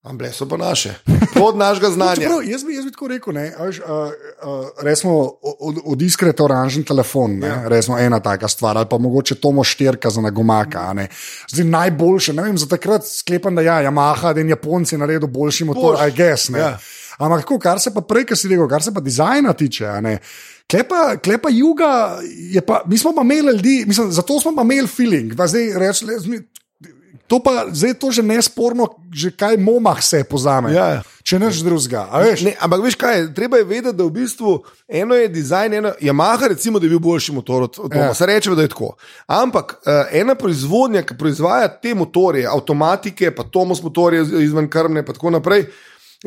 [0.04, 0.95] ampak bile so pa naše.
[1.34, 2.16] Pod našega znanja.
[2.16, 6.34] Čeprav, jaz, bi, jaz bi tako rekel, ne, a uh, uh, resmo, od, od iskre
[6.34, 7.68] to oranžen telefon, ne, Ja.
[7.68, 10.80] resmo ena taka stvar, ali pa mogoče Tomo štirka za nagomaka.
[10.80, 11.08] a.
[11.49, 15.66] Zdaj najboljše, ne vem, za takrat sklepam, da ja, Yamaha, da je Japonci naredil boljši
[15.66, 16.10] motor, Boljši.
[16.10, 16.49] I guess.
[16.49, 16.60] Ne.
[16.60, 16.78] Ja.
[17.18, 20.02] Ampak tako, kar se pa prej, kar si rekel, kar se pa dizajna tiče, a
[20.02, 20.18] ne.
[20.72, 22.18] Klepa, klepa juga,
[22.68, 25.34] pa, mi smo pa imeli ljudi, mislim, zato smo pa imeli feeling.
[25.34, 26.04] Zdaj, reč,
[27.32, 30.74] to pa zdaj to že nesporno, že kaj momah se pozame.
[30.76, 31.00] Ja.
[31.24, 32.10] Če neč drugega.
[32.12, 32.44] a veš.
[32.44, 34.58] Ne, ampak veš kaj, treba je vedeti, da v bistvu
[34.92, 38.12] eno je dizajn, eno Yamaha, recimo, da je bil boljši motor od Toma.
[38.12, 38.14] Ja.
[38.14, 38.98] Se reče, da je tako.
[39.32, 45.16] Ampak uh, ena proizvodnja, ki proizvaja te motorje, avtomatike, pa Tomos motorje izven krmne, pa
[45.16, 45.70] tako naprej.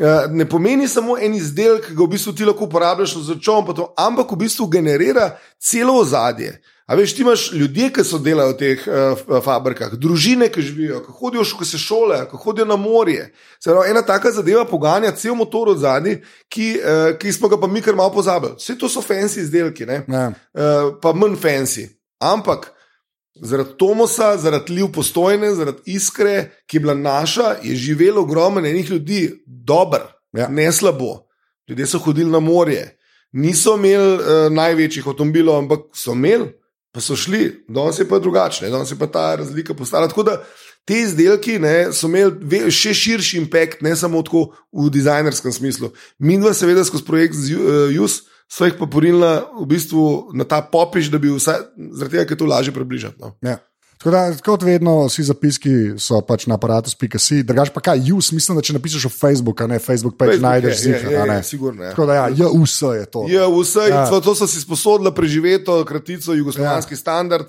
[0.01, 3.77] Uh, ne pomeni samo en izdelek, ki ga v bistvu ti lahko uporabljaš za čovn,
[3.93, 6.57] ampak v bistvu generira celo ozadje.
[6.85, 10.99] A veš, ti imaš ljudi, ki so delali v teh uh, fabrikah, družine, ki živijo,
[11.01, 13.31] ki hodijo, ki se šolajo, ki hodijo na morje.
[13.59, 16.19] Se pravi, ena taka zadeva poganja cel motor od zadnji,
[16.49, 18.53] ki, uh, ki smo ga pa mi kar malo pozabili.
[18.59, 20.03] Vse to so fancy izdelki, ne?
[20.07, 20.27] Ja.
[20.29, 21.87] uh, pa manj fancy.
[22.21, 22.67] Ampak
[23.41, 28.89] zaradi Tomosa, zaradi Liv postojne, zaradi iskre, ki je bila naša, je živelo ogromno enih
[28.91, 30.05] ljudi, dobro,
[30.37, 30.47] Ja.
[30.47, 31.25] ne slabo.
[31.69, 32.97] Ljudje so hodili na morje,
[33.31, 36.51] niso imeli uh, največjih avtomobilov, ampak so imeli,
[36.95, 40.07] pa so šli, danes je pa drugačne, danes je pa ta razlika postala.
[40.07, 40.37] Tako da
[40.87, 45.91] te izdelki ne, so imeli še širši impact, ne samo tako v dizajnerskem smislu.
[46.23, 50.05] Mi dva, seveda, skozi projekt eh, JUS so jih pa porinila v bistvu
[50.37, 51.57] na ta popiš, da bi vse,
[51.97, 53.19] zaradi tega, ker to lažje približati.
[53.19, 53.33] No.
[53.43, 53.57] Ja.
[53.97, 57.43] Tako da, kot vedno, vsi zapiski so pač na aparatu.si.
[57.43, 60.77] Drugač pa kaj, jus, mislim, da če napišeš v Facebook, ne Facebook, pa jih najdeš
[60.77, 61.09] zika.
[61.09, 61.35] je, a ne.
[61.35, 61.93] je, sigurno, ja.
[61.93, 63.25] Tako da, ja, JUS je to.
[63.29, 64.03] Ja, vse, Ja.
[64.03, 64.19] ja.
[64.21, 66.97] to so si sposodila preživeto kratico jugoslovanski ja.
[66.97, 67.47] standard.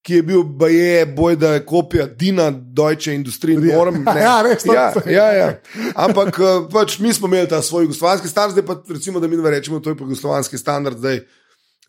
[0.00, 3.98] Ki je bil, baje, boj, da je kopija Dina, Deutsche Industrie, norm.
[4.00, 4.14] ne.
[4.24, 5.48] Ja, res, to- ja, ja, ja.
[5.94, 9.36] Ampak eh, pač mi smo imeli ta svoj jugoslovanski standard, zdaj pa recimo, da mi
[9.36, 10.96] ne rečemo, to je pa jugoslovanski standard.
[10.96, 11.20] Zdaj,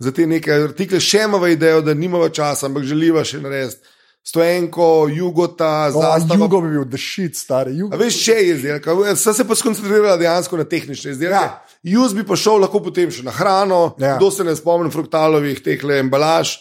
[0.01, 3.81] za te neke artikle še imamo idejo, da nimamo časa, ampak želiva še narediti.
[4.23, 6.37] Stoenko, Jugota, O, a zastava.
[6.37, 7.71] Jugo bi bil, da šit, stari.
[7.79, 7.95] Jugo.
[7.95, 8.85] A veš, če je izdelek,
[9.17, 11.39] sem se pa skoncentrirala dejansko na tehnične izdelke.
[11.41, 11.41] Ja.
[11.57, 11.77] Ja.
[11.95, 14.19] Juz bi pa šel lahko potem še na hrano, Ja.
[14.19, 16.59] kdo se ne spomni fruktalovih teh embalaž,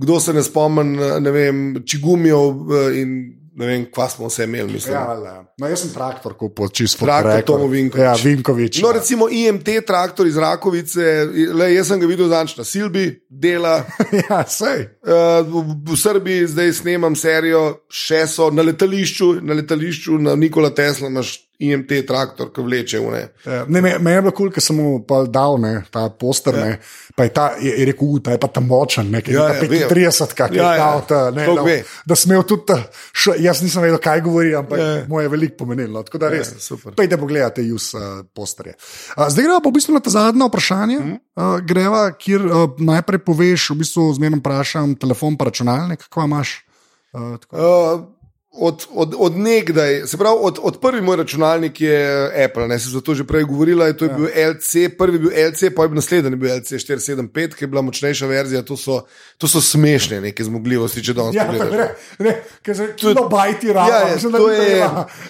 [0.00, 3.10] kdo se ne spomni, ne vem, čigumijev eh, in
[3.54, 4.94] ne vem, kva smo vse imeli, mislim.
[4.94, 5.32] Ja, le.
[5.58, 7.46] no, jaz sem traktor kupil, čisto Traktor rekel.
[7.46, 8.04] Tomo Vinkovič.
[8.04, 8.80] Ja, Vinkovič.
[8.82, 8.98] No, ja.
[8.98, 11.06] recimo IMT traktor iz Rakovice,
[11.54, 13.76] le, jaz sem ga videl zanč na Silbi, dela.
[14.24, 14.88] ja, sej.
[15.06, 20.74] Uh, v, v Srbiji zdaj snemam serijo, še so na letališču, na letališču na Nikola
[20.74, 23.20] Tesla, imaš IMT traktor, ki vleče v ne.
[23.46, 24.98] Ja, Ne, me, me je bilo kul, ker sem mu
[25.28, 26.54] dal ne, ta poster.
[26.54, 26.64] Ja.
[26.64, 26.78] Ne,
[27.14, 29.54] pa je, ta, je, je rekel, "U, ta je pa tam močen, ne, Ja, ja,
[29.54, 29.88] ja, vem.
[29.88, 30.78] 35, kak je Ja, ja.
[30.78, 31.04] dal.
[31.06, 31.76] Ta, ne, Sploh da, ve.
[32.06, 32.76] da sem imel tudi, ta,
[33.12, 34.84] še, jaz nisem vedel, kaj govori, ampak Ja.
[34.86, 35.04] ja.
[35.06, 36.02] mu je veliko pomenilo.
[36.02, 36.92] Tako da res, Ja, super.
[36.94, 38.74] pejte pogledate jus uh, posterje.
[39.14, 40.98] Uh, zdaj gremo pa v bistvu na ta zadnje vprašanje.
[40.98, 41.16] Mm.
[41.34, 46.64] Uh, greva, kjer uh, najprej poveš, v bistvu zmerno vprašam telefon pa računalnik, kako imaš.
[47.12, 47.54] Uh, tako.
[47.54, 48.23] Uh,
[48.56, 51.98] od, od, od nekdaj, se pravi, od, od prvi moj računalnik je
[52.44, 54.16] Apple, ne sem za to že prej govorila, to je ja.
[54.16, 57.64] bil LC, prvi je bil LC, pa je bil naslednji je bil LC 475, ki
[57.64, 59.00] je bila močnejša verzija, to so,
[59.38, 61.72] to so smešne neke zmogljivosti, če danes Ja, pogledaš.
[61.72, 61.88] ne,
[62.20, 63.90] ne, ker se kilobajti rado.
[63.90, 64.78] Ja, ja, to je-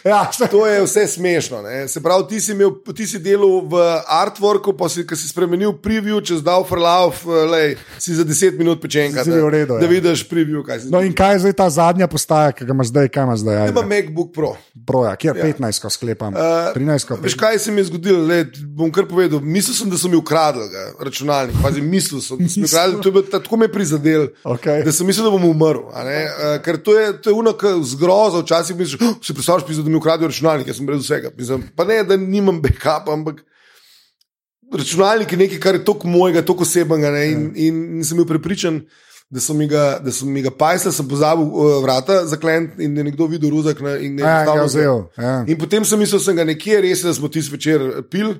[0.04, 1.62] Ja, se- To je vse smešno.
[1.62, 1.88] Ne?
[1.88, 3.74] Se pravi, ti si, imel, ti si delal v
[4.06, 9.22] artworku, pa si, si spremenil preview, čez dal Farlauf, lej, si za 10 minut pečenka.
[9.22, 9.90] V redu, da ja.
[9.90, 10.60] vidiš preview,
[10.90, 13.68] No, in kaj je zdaj ta zadnja postaja, ki ga imaš zdaj, kaj imaš zdaj?
[13.70, 13.82] Ima.
[13.86, 14.50] MacBook Pro.
[14.86, 15.44] Proja, kjer ja.
[15.46, 16.34] 15, ko sklepam.
[16.34, 18.24] Uh, 13, ko Veš, kaj se mi je zgodilo?
[18.26, 18.40] Le,
[18.76, 19.40] bom kar povedal.
[19.40, 21.56] Mislil sem, da so mi ukradli ga, računalnik.
[21.62, 23.00] Pazi, mislil sem, da so mi ukradli.
[23.02, 24.82] To je bilo, tako me je prizadel, Okej.
[24.84, 25.86] da sem mislil, da bom umrl.
[25.86, 29.94] Uh, ker to je, to je unak zgroza, včasih misliš, oh, si predstavljaš, pizda, da
[29.94, 31.30] mi ukradijo računalnik, jaz sem brez vsega.
[31.38, 33.44] Mislim, pa ne, da nimam backup, ampak
[34.74, 37.10] računalnik je nekaj, kar je tako mojega, tako osebnega.
[37.10, 38.82] ne, In, in, in sem bil prepričan.
[39.30, 42.96] Da so mi ga, da so mi ga pajsali, sem pozabil uh, vrata zakleniti in
[42.96, 45.00] je nekdo videl ruzak na, in ga je ga enostavno vzel.
[45.18, 45.44] Ja.
[45.48, 48.34] In potem sem mislil, da sem ga nekje res, da smo tisti večer pil.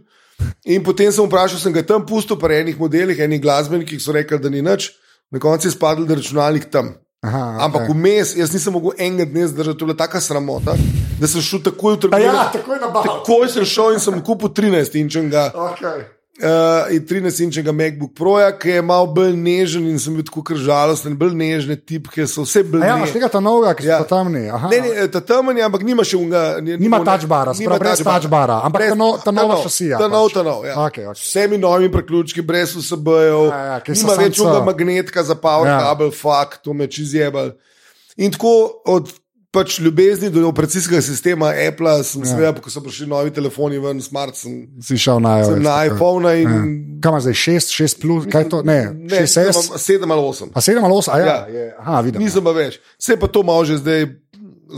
[0.64, 4.38] In potem sem vprašal, sem ga tam pustil, pa enih modelih, enih glasbenikih so rekli,
[4.38, 4.92] da ni nič.
[5.32, 6.94] Na koncu je spadal, da je računalnik tam.
[7.24, 7.94] Aha, Ampak okej.
[7.96, 10.74] vmes, jaz nisem mogel enega dne zdržati, to je bila taka sramota,
[11.20, 12.34] da sem šel takoj v trgovino.
[12.36, 13.06] Ja, takoj na bal.
[13.08, 15.48] Takoj sem šel in sem kupil 13 inčnega.
[15.72, 16.04] Okay.
[16.34, 21.14] Uh, in 13-inčnega MacBook Proja, ki je malo bolj nežen in sem bil tako žalosten,
[21.14, 24.00] bolj nežne tipke, so vse A ja, imaš tega ta novega, ki Ja.
[24.02, 24.50] so pa tamni.
[24.50, 24.66] Aha.
[24.66, 26.58] Ne, ne, ta temen je, ampak nima še unga.
[26.58, 30.26] Nima touch bara, sprav brez touch bara, ampak ta no- ta nova šasija Ta nov,
[30.26, 30.34] pač.
[30.34, 30.66] ta nov.
[30.66, 30.74] Ja.
[30.82, 31.06] Okej.
[31.14, 33.54] S vsemi novimi priključki, brez USB-jev.
[33.54, 35.78] Ja, ja, nima več unga magnetka za power ja.
[35.78, 37.54] kabel, fuck, to me čizjebal.
[38.18, 39.06] In tako od
[39.54, 42.32] pač ljubezni do operacijskega sistema Apple, sem ja.
[42.32, 46.34] seveda, ko so prišli novi telefoni ven, smart, sem, Si šel na sem na iPhone
[46.42, 46.50] in.
[46.50, 46.64] Ja.
[47.04, 48.62] Kaj ima zdaj 6, 6 plus, kaj je to?
[48.66, 49.54] Ne, Ne, 6S.
[49.54, 50.50] imam sedem ali osem.
[50.54, 51.26] A 7 ali 8, a ja.
[51.26, 51.38] Ja.
[51.48, 52.22] je, aha, vidim.
[52.24, 52.80] Nisem pa več.
[52.98, 54.06] Vse pa to malo že zdaj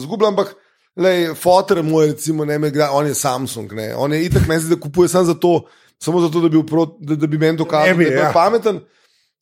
[0.03, 0.55] zgubljam, ampak
[0.97, 3.73] lej, fotor moj, recimo, ne gre, on je Samsung.
[3.73, 3.95] Ne.
[3.97, 5.55] On je itak meni, da kupuje samo zato,
[6.03, 8.29] samo zato da, bi upro, da, da bi meni dokazal, bi, da je ja.
[8.29, 8.33] ja.
[8.33, 8.81] pameten.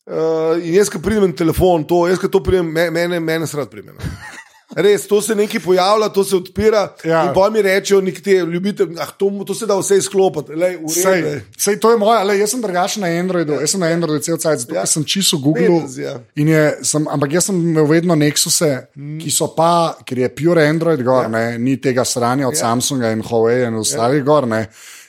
[0.05, 3.71] Uh, in jaz, ki pridem telefon, to, jaz, ki to pridem, me- mene, mene srad
[3.73, 3.97] primem.
[4.75, 6.81] Res, to se nekaj pojavlja, to se odpira.
[7.03, 7.11] Ja.
[7.15, 7.23] Ja.
[7.27, 10.55] In pa mi rečejo, nekateri ljubitelji, ah, to, to se da vse izklopiti.
[10.55, 11.23] Lej, Sej,
[11.57, 14.37] sej, to je moja, le, jaz sem drugačen na Androidu, jaz sem na Androidu cel
[14.37, 14.83] cel cel Ja.
[14.83, 15.79] cel, sem čisto Google.
[15.79, 16.17] Betas, ja.
[16.35, 18.71] In je, sem, ampak jaz sem imel vedno Nexuse,
[19.21, 21.31] ki so pa, ker je pure Android gor, ja.
[21.31, 22.65] ne, ni tega sranja od ja.
[22.65, 24.27] Samsunga in Huawei in ostalih ja.
[24.27, 24.47] gor.
[24.47, 24.65] Ne,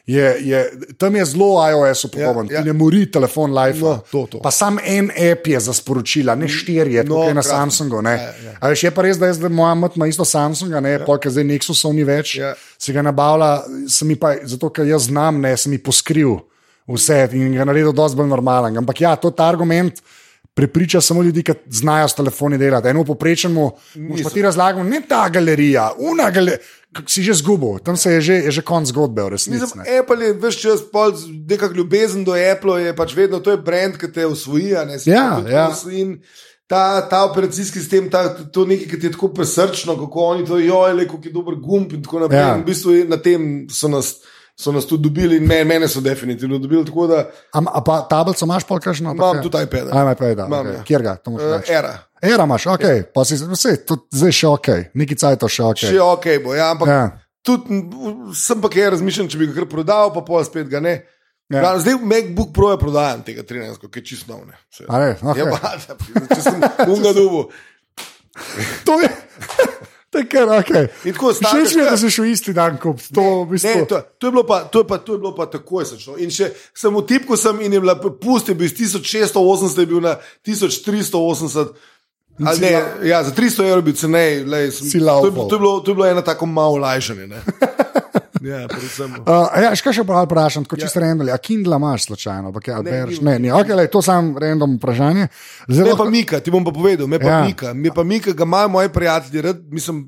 [0.07, 2.59] je, je, tam je zelo iOS upodoben, ja, Ja, ja.
[2.59, 2.65] ja.
[2.65, 3.81] ne mori telefon live.
[3.81, 4.39] No, to, to.
[4.39, 7.59] Pa sam en app je za sporočila, ne štirje, no, je na krasno.
[7.59, 8.03] Samsungu.
[8.03, 8.13] Ne.
[8.15, 8.53] Ja, ja.
[8.61, 11.05] A veš, je pa res, da jaz zdaj moja mat ima isto Samsunga, ne, ja.
[11.07, 12.37] polk zdaj Nexusov ni več.
[12.39, 12.55] Ja.
[12.79, 13.51] Si ga nabavlja,
[13.91, 16.39] se mi pa, zato ker jaz znam, ne, sem mi poskril
[16.87, 18.79] vse in ga naredil dosti bolj normalen.
[18.79, 19.99] Ampak ja, to je ta argument.
[20.57, 22.89] Prepriča samo ljudi, ki znajo s telefoni delati.
[22.89, 23.71] Eno poprečnemu,
[24.25, 26.65] pa ti razlagati, ne ta galerija, una galerija,
[27.07, 29.61] si že zgubil, tam se je že, je že konc zgodbe v resnici.
[29.61, 29.85] Mislim.
[29.85, 31.13] Apple je več čas, pol
[31.49, 34.73] nekak ljubezen do Apple je pač vedno, to je brand, ki te osvoji.
[34.73, 34.87] Ja,
[35.45, 35.71] ja.
[35.93, 36.21] in
[36.67, 40.57] Ta, ta operacijski sistem, ta, to nekaj, ki ti je tako presrčno, kako oni to
[40.59, 42.41] jojo, kako je dober gumb in tako naprej.
[42.41, 42.49] Ja.
[42.49, 42.57] Ja.
[42.59, 44.17] V bistvu je na tem so nas
[44.57, 46.85] so nas tudi dobili in me, mene so definitivno dobili.
[47.09, 49.13] Da Am, a pa tablico imaš pa kakšno?
[49.13, 49.89] imam tudi iPad.
[49.93, 50.85] Aj, iPad, Imam, okay.
[50.85, 51.17] Kjer ga?
[51.27, 51.99] Uh, era.
[52.23, 53.03] Era imaš, ok, ja.
[53.15, 55.83] pa si vse, tudi zdaj še ok, neki cajt to še ok.
[55.85, 57.03] Še ok bo, ja, ampak Ja.
[57.45, 57.83] tudi
[58.35, 60.97] sem pa kaj razmišljal, če bi ga kar prodal, pa pol spet ga ne.
[61.53, 61.77] Ja.
[61.79, 64.49] Zdaj MacBook Pro je prodajan tega 13, ki je čisto nov.
[64.49, 65.13] Okej.
[65.37, 65.95] Ja, pa, da,
[66.35, 67.45] če sem unga dubu.
[68.89, 69.09] To je,
[69.55, 69.69] to je
[70.25, 70.71] kar ok.
[71.05, 73.85] In tako Všeč mi je, da si šel isti dan, ko to v Ne, bistvu.
[73.87, 76.17] to, to, je bilo pa, to, je pa, to je bilo pa takoj sečno.
[76.17, 79.87] In še sem v tipku sem in je bila pust, je bil iz 1680, je
[79.87, 81.77] bil na 1380.
[82.37, 82.73] Ali ne,
[83.09, 85.95] ja, za 300 evrov bi cenej, lej, sem, to, je, to, je bilo, to je
[85.95, 87.29] bilo eno tako malo lajšanje.
[88.47, 89.11] Ja, predvsem.
[89.27, 91.07] Uh, ja, še kaj še vprašam, tako čisto ja.
[91.09, 91.29] random.
[91.35, 92.53] A Kindle imaš slučajno?
[92.55, 93.21] Pa, kaj, Ne, bereš?
[93.21, 95.29] ne, ne, okay, lej, to sam random vprašanje.
[95.67, 97.39] Zdaj, Me pa Mika, ti bom pa povedal, me pa Ja.
[97.41, 97.47] ja.
[97.47, 100.05] Mika, me pa Mika, ga imajo moji prijatelji, rad, mislim,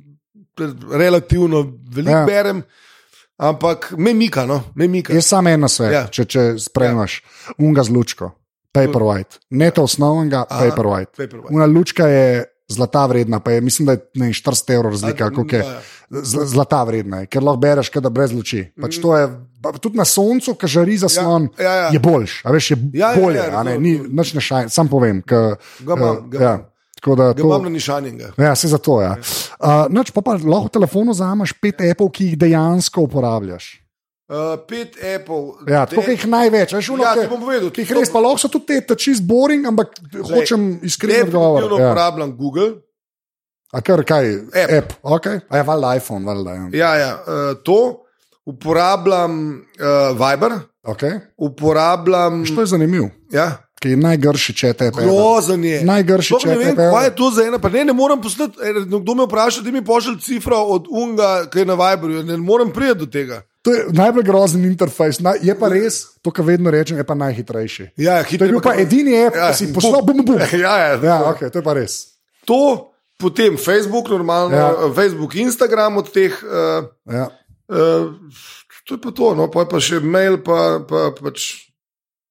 [0.92, 2.20] relativno veliko Ja.
[2.20, 2.26] ja.
[2.26, 2.62] berem,
[3.36, 5.12] ampak me Mika, no, me Mika.
[5.12, 6.00] Jaz sam eno svet, ja.
[6.00, 6.06] Ja.
[6.06, 7.54] če, če sprejmaš, ja.
[7.58, 8.30] unga z lučko,
[8.74, 11.14] paperwhite, ne to osnovnega, paperwhite.
[11.16, 11.54] Paperwhite.
[11.54, 15.56] Una lučka je zlata vredna, pa je, mislim, da je ne, 40 evrov razlika, koliko
[15.56, 15.62] je.
[15.62, 16.22] ja, ja.
[16.22, 18.62] Zlata vredna ker lahko bereš, kada brez luči.
[18.80, 19.28] Pač to je,
[19.80, 21.88] tudi na soncu, ki žari zaslon, Ja, ja, ja.
[21.92, 24.68] je boljš, a veš, je Ja, ja, bolje, ja, a ne, ni nič ne šaj,
[24.68, 25.20] sam povem.
[25.22, 26.54] Ka, Ga imam, ga ja,
[26.96, 27.44] tako da to.
[27.44, 28.32] imam na nišanjega.
[28.36, 29.00] Ja, se zato.
[29.02, 29.16] Ja.
[29.60, 33.87] Uh, noč, pa, pa lahko v telefonu vzameš pet apov, ki jih dejansko uporabljaš.
[34.28, 35.42] Uh, pet Apple.
[35.66, 38.38] Ja, tako jih največ, veš, uno, Ja, ti bom povedal, ki jih res, pa lahko
[38.38, 41.62] so tudi te čist boring, ampak hočem iskren odgovor.
[41.62, 41.86] Definitivno Ja.
[41.86, 42.68] uporabljam Google.
[43.70, 44.28] A kar kaj?
[44.54, 44.72] App.
[44.74, 44.92] App.
[45.02, 45.40] Okay.
[45.48, 46.50] A je valjda iPhone, valjda.
[46.52, 46.68] Ja.
[46.74, 48.04] Ja, ja, uh, to
[48.46, 49.86] uporabljam uh,
[50.20, 50.52] Viber,
[50.84, 51.20] Okay.
[51.38, 52.44] uporabljam.
[52.46, 54.96] Što je zanimivo, Ja, ki je najgrši čet app.
[54.96, 55.04] ever.
[55.04, 55.84] grozen je.
[55.84, 56.92] Najgrši Sploh ne chat vem, ever.
[56.92, 57.58] kaj je to za ena.
[57.58, 58.56] Pa ne, ne morem poslati.
[58.58, 62.22] eh, Kdo me vpraša, da mi pošlje cifra od unga, ki je na Viberju.
[62.24, 63.42] Ne morem priti do tega.
[63.68, 65.20] To je najbolj grozen interfejs.
[65.20, 67.90] Naj, je pa res, to, kar vedno rečem, je pa najhitrejši.
[68.00, 70.40] Ja, To je bil pa edini app, Ja, ki si poslal, bum, bum.
[70.56, 72.16] Ja, ja, Ja, okay, to je pa res.
[72.48, 72.88] To,
[73.20, 74.72] potem Facebook, normalno, Ja.
[74.72, 74.88] ja.
[74.96, 76.32] Facebook, Instagram od teh.
[76.40, 77.28] Uh, Ja.
[77.68, 78.16] uh,
[78.88, 81.67] to je pa to, no, pa je pa še mail, pa, pa pač.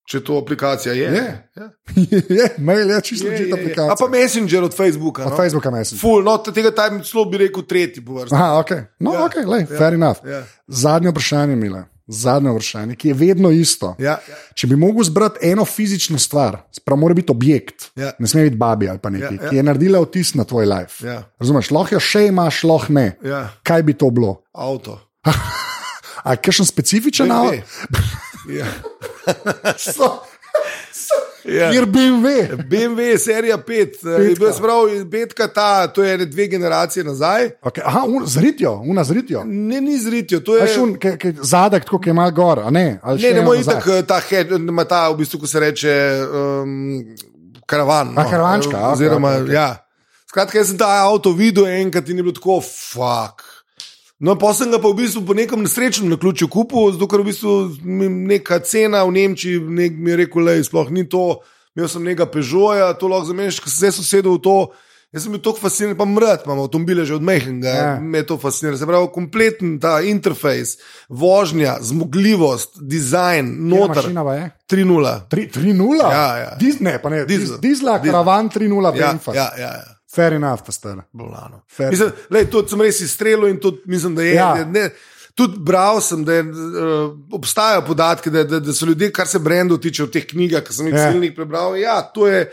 [0.08, 1.04] Če to aplikacija je.
[1.06, 1.24] Je.
[1.56, 1.66] ja.
[2.32, 3.48] je, mail je čisto je, je.
[3.48, 3.96] A aplikacija.
[3.98, 5.26] pa Messenger od Facebooka.
[5.26, 5.38] Od No.
[5.38, 6.00] Facebooka Messenger.
[6.02, 8.32] Ful, no, te- tega tam celo bi rekel tretji po vrsti.
[8.32, 8.72] Aha, ok.
[9.00, 10.24] No, ja, Ja, ok, lej, ja, fair enough.
[10.24, 10.44] ja.
[10.66, 11.84] Zadnje vprašanje, Mila.
[12.08, 13.96] Zadnje vprašanje, ki je vedno isto.
[14.00, 14.16] Ja,
[14.54, 18.14] Če bi mogel zbrati eno fizično stvar, prav mora biti objekt, Ja.
[18.20, 19.50] ne sme biti babi ali pa nekaj, Ja, ja.
[19.50, 21.04] ki je naredila vtis na tvoj life.
[21.04, 21.24] Ja.
[21.36, 23.18] Razumeš, lahko jo še imaš, lahko ne.
[23.22, 23.50] ja.
[23.62, 24.38] Kaj bi to bilo?
[24.54, 25.02] avto.
[26.24, 27.60] A je kakšen specifičen avto?
[28.50, 28.66] Ja.
[29.78, 30.20] So-
[31.46, 31.72] Ja.
[31.72, 32.28] Kjer BMW.
[32.66, 34.82] BMW, serija 5, je bil sprav,
[35.12, 37.50] petka ta, to je dve generacije nazaj.
[37.62, 37.82] Okay.
[37.86, 39.44] Aha, un, zritijo, una zritijo.
[39.46, 40.82] Ne, ni zritijo, to je.
[40.82, 43.00] Un, ki- ki- Zadek, tako je mal gor, ne?
[43.02, 43.62] Ali Ne, ne nazaj?
[43.64, 45.94] itak ta head, ima ta, v bistvu, ko se reče,
[46.26, 47.16] um,
[47.66, 48.12] karavan.
[48.18, 49.54] A, karavančka, Oziroma, okej, okej.
[49.54, 49.70] ja.
[50.28, 53.47] Skratka, jaz sem ta avto videl enkrat in je bilo tako, fuck.
[54.20, 57.30] No, pa sem ga pa v bistvu po nekem nesrečnem naključju kupil, zato ker v
[57.30, 57.52] bistvu
[58.26, 61.38] neka cena v Nemčiji nek, mi je rekel, da sploh ni to.
[61.78, 64.58] Imel sem nekaj Peugeota, to lahko zamenjaš, ko sem se usedel v to.
[65.14, 67.84] Jaz sem bil tako fasciniran, pa mrd, imamo avtomobile že od Mehinga, Ja.
[67.86, 68.00] ja.
[68.02, 68.76] me to fascinira.
[68.76, 70.74] Se pravi, kompleten ta interfejs,
[71.08, 74.50] vožnja, zmogljivost, dizajn, noter, Mašina pa je?
[74.68, 75.14] 3-0.
[75.30, 76.02] 3-0?
[76.02, 76.52] Ja, ja.
[76.60, 77.24] Diz, ne, pa ne.
[77.24, 77.62] Diesel.
[77.62, 78.12] dizla, Diesel.
[78.12, 79.38] karavan 3-0, Ja, Benfast.
[79.38, 79.72] ja, ja.
[79.78, 79.97] ja.
[80.16, 81.04] Fair enough, ta stara.
[81.12, 81.62] Bolano.
[81.68, 81.92] Fair.
[81.92, 84.34] Mislim, lej, to sem res izstrelil in tudi mislim, da je.
[84.34, 84.54] Ja.
[84.58, 84.66] Ja.
[84.66, 84.90] Ne,
[85.38, 89.40] tudi bral sem, da je, uh, obstajajo podatki, da, da, da so ljudje, kar se
[89.40, 91.12] brendov tiče v teh knjigah, ki sem jih Ja.
[91.14, 91.36] yeah.
[91.36, 91.78] prebral.
[91.78, 92.48] Ja, to je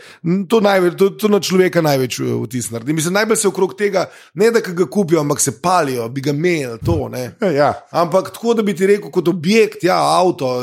[0.49, 2.93] to, največ, to, to na človeka največ eh, vtis naredi.
[2.93, 6.77] Mislim, najbolj se okrog tega, ne da ga kupijo, ampak se palijo, bi ga imeli.
[6.85, 7.31] To, ne.
[7.41, 7.73] Ja.
[7.91, 10.53] Ampak tako, da bi ti rekel, kot objekt, ja, avto,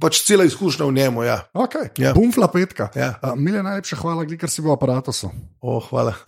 [0.00, 1.28] pač cela izkušnja v njemu.
[1.28, 1.42] Ja.
[1.52, 1.92] Okay.
[1.98, 2.14] Ja.
[2.16, 2.88] Bumfla petka.
[2.96, 3.14] Ja.
[3.22, 5.12] Uh, Mile, najlepša hvala, ker si bil v aparatu.
[5.60, 6.16] Oh, hvala.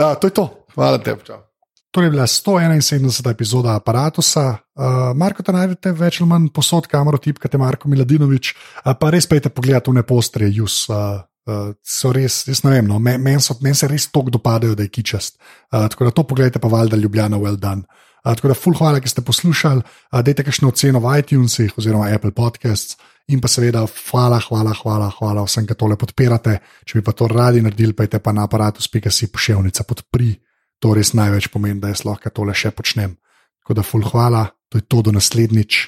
[0.00, 0.48] Uh, to je to.
[0.74, 1.49] Hvala tebi.
[1.90, 1.98] Čau.
[1.98, 3.30] To je bila 171.
[3.30, 4.22] epizoda aparata.
[4.22, 9.26] Uh, Marko, te najdete več ali manj posod, kamero tipkate Marko Miladinovič, uh, pa res
[9.26, 10.86] pejte pogledat v ne postre, jus.
[10.88, 14.74] Uh, Uh, so res, jaz ne vem, no, meni men meni se res tako dopadajo,
[14.76, 15.38] da je kičast.
[15.72, 17.82] Uh, tako da to pogledajte, pa valjda Ljubljana, well done.
[18.22, 19.80] Uh, tako da, ful, hvala, ker ste poslušali.
[20.12, 23.00] Uh, dajte kakšno oceno v iTunesih oziroma Apple Podcasts.
[23.32, 26.60] In pa seveda, hvala, hvala, hvala, hvala vsem, ki tole podpirate.
[26.84, 30.36] Če bi pa to radi naredili, pejte pa na aparatus.si pošiljnica podpri.
[30.80, 33.18] To res največ pomeni, da jaz lahko tole še počnem.
[33.60, 35.80] Tako da, ful, hvala, to je to do naslednjič.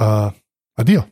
[0.00, 0.34] Uh,
[0.74, 1.06] adijo.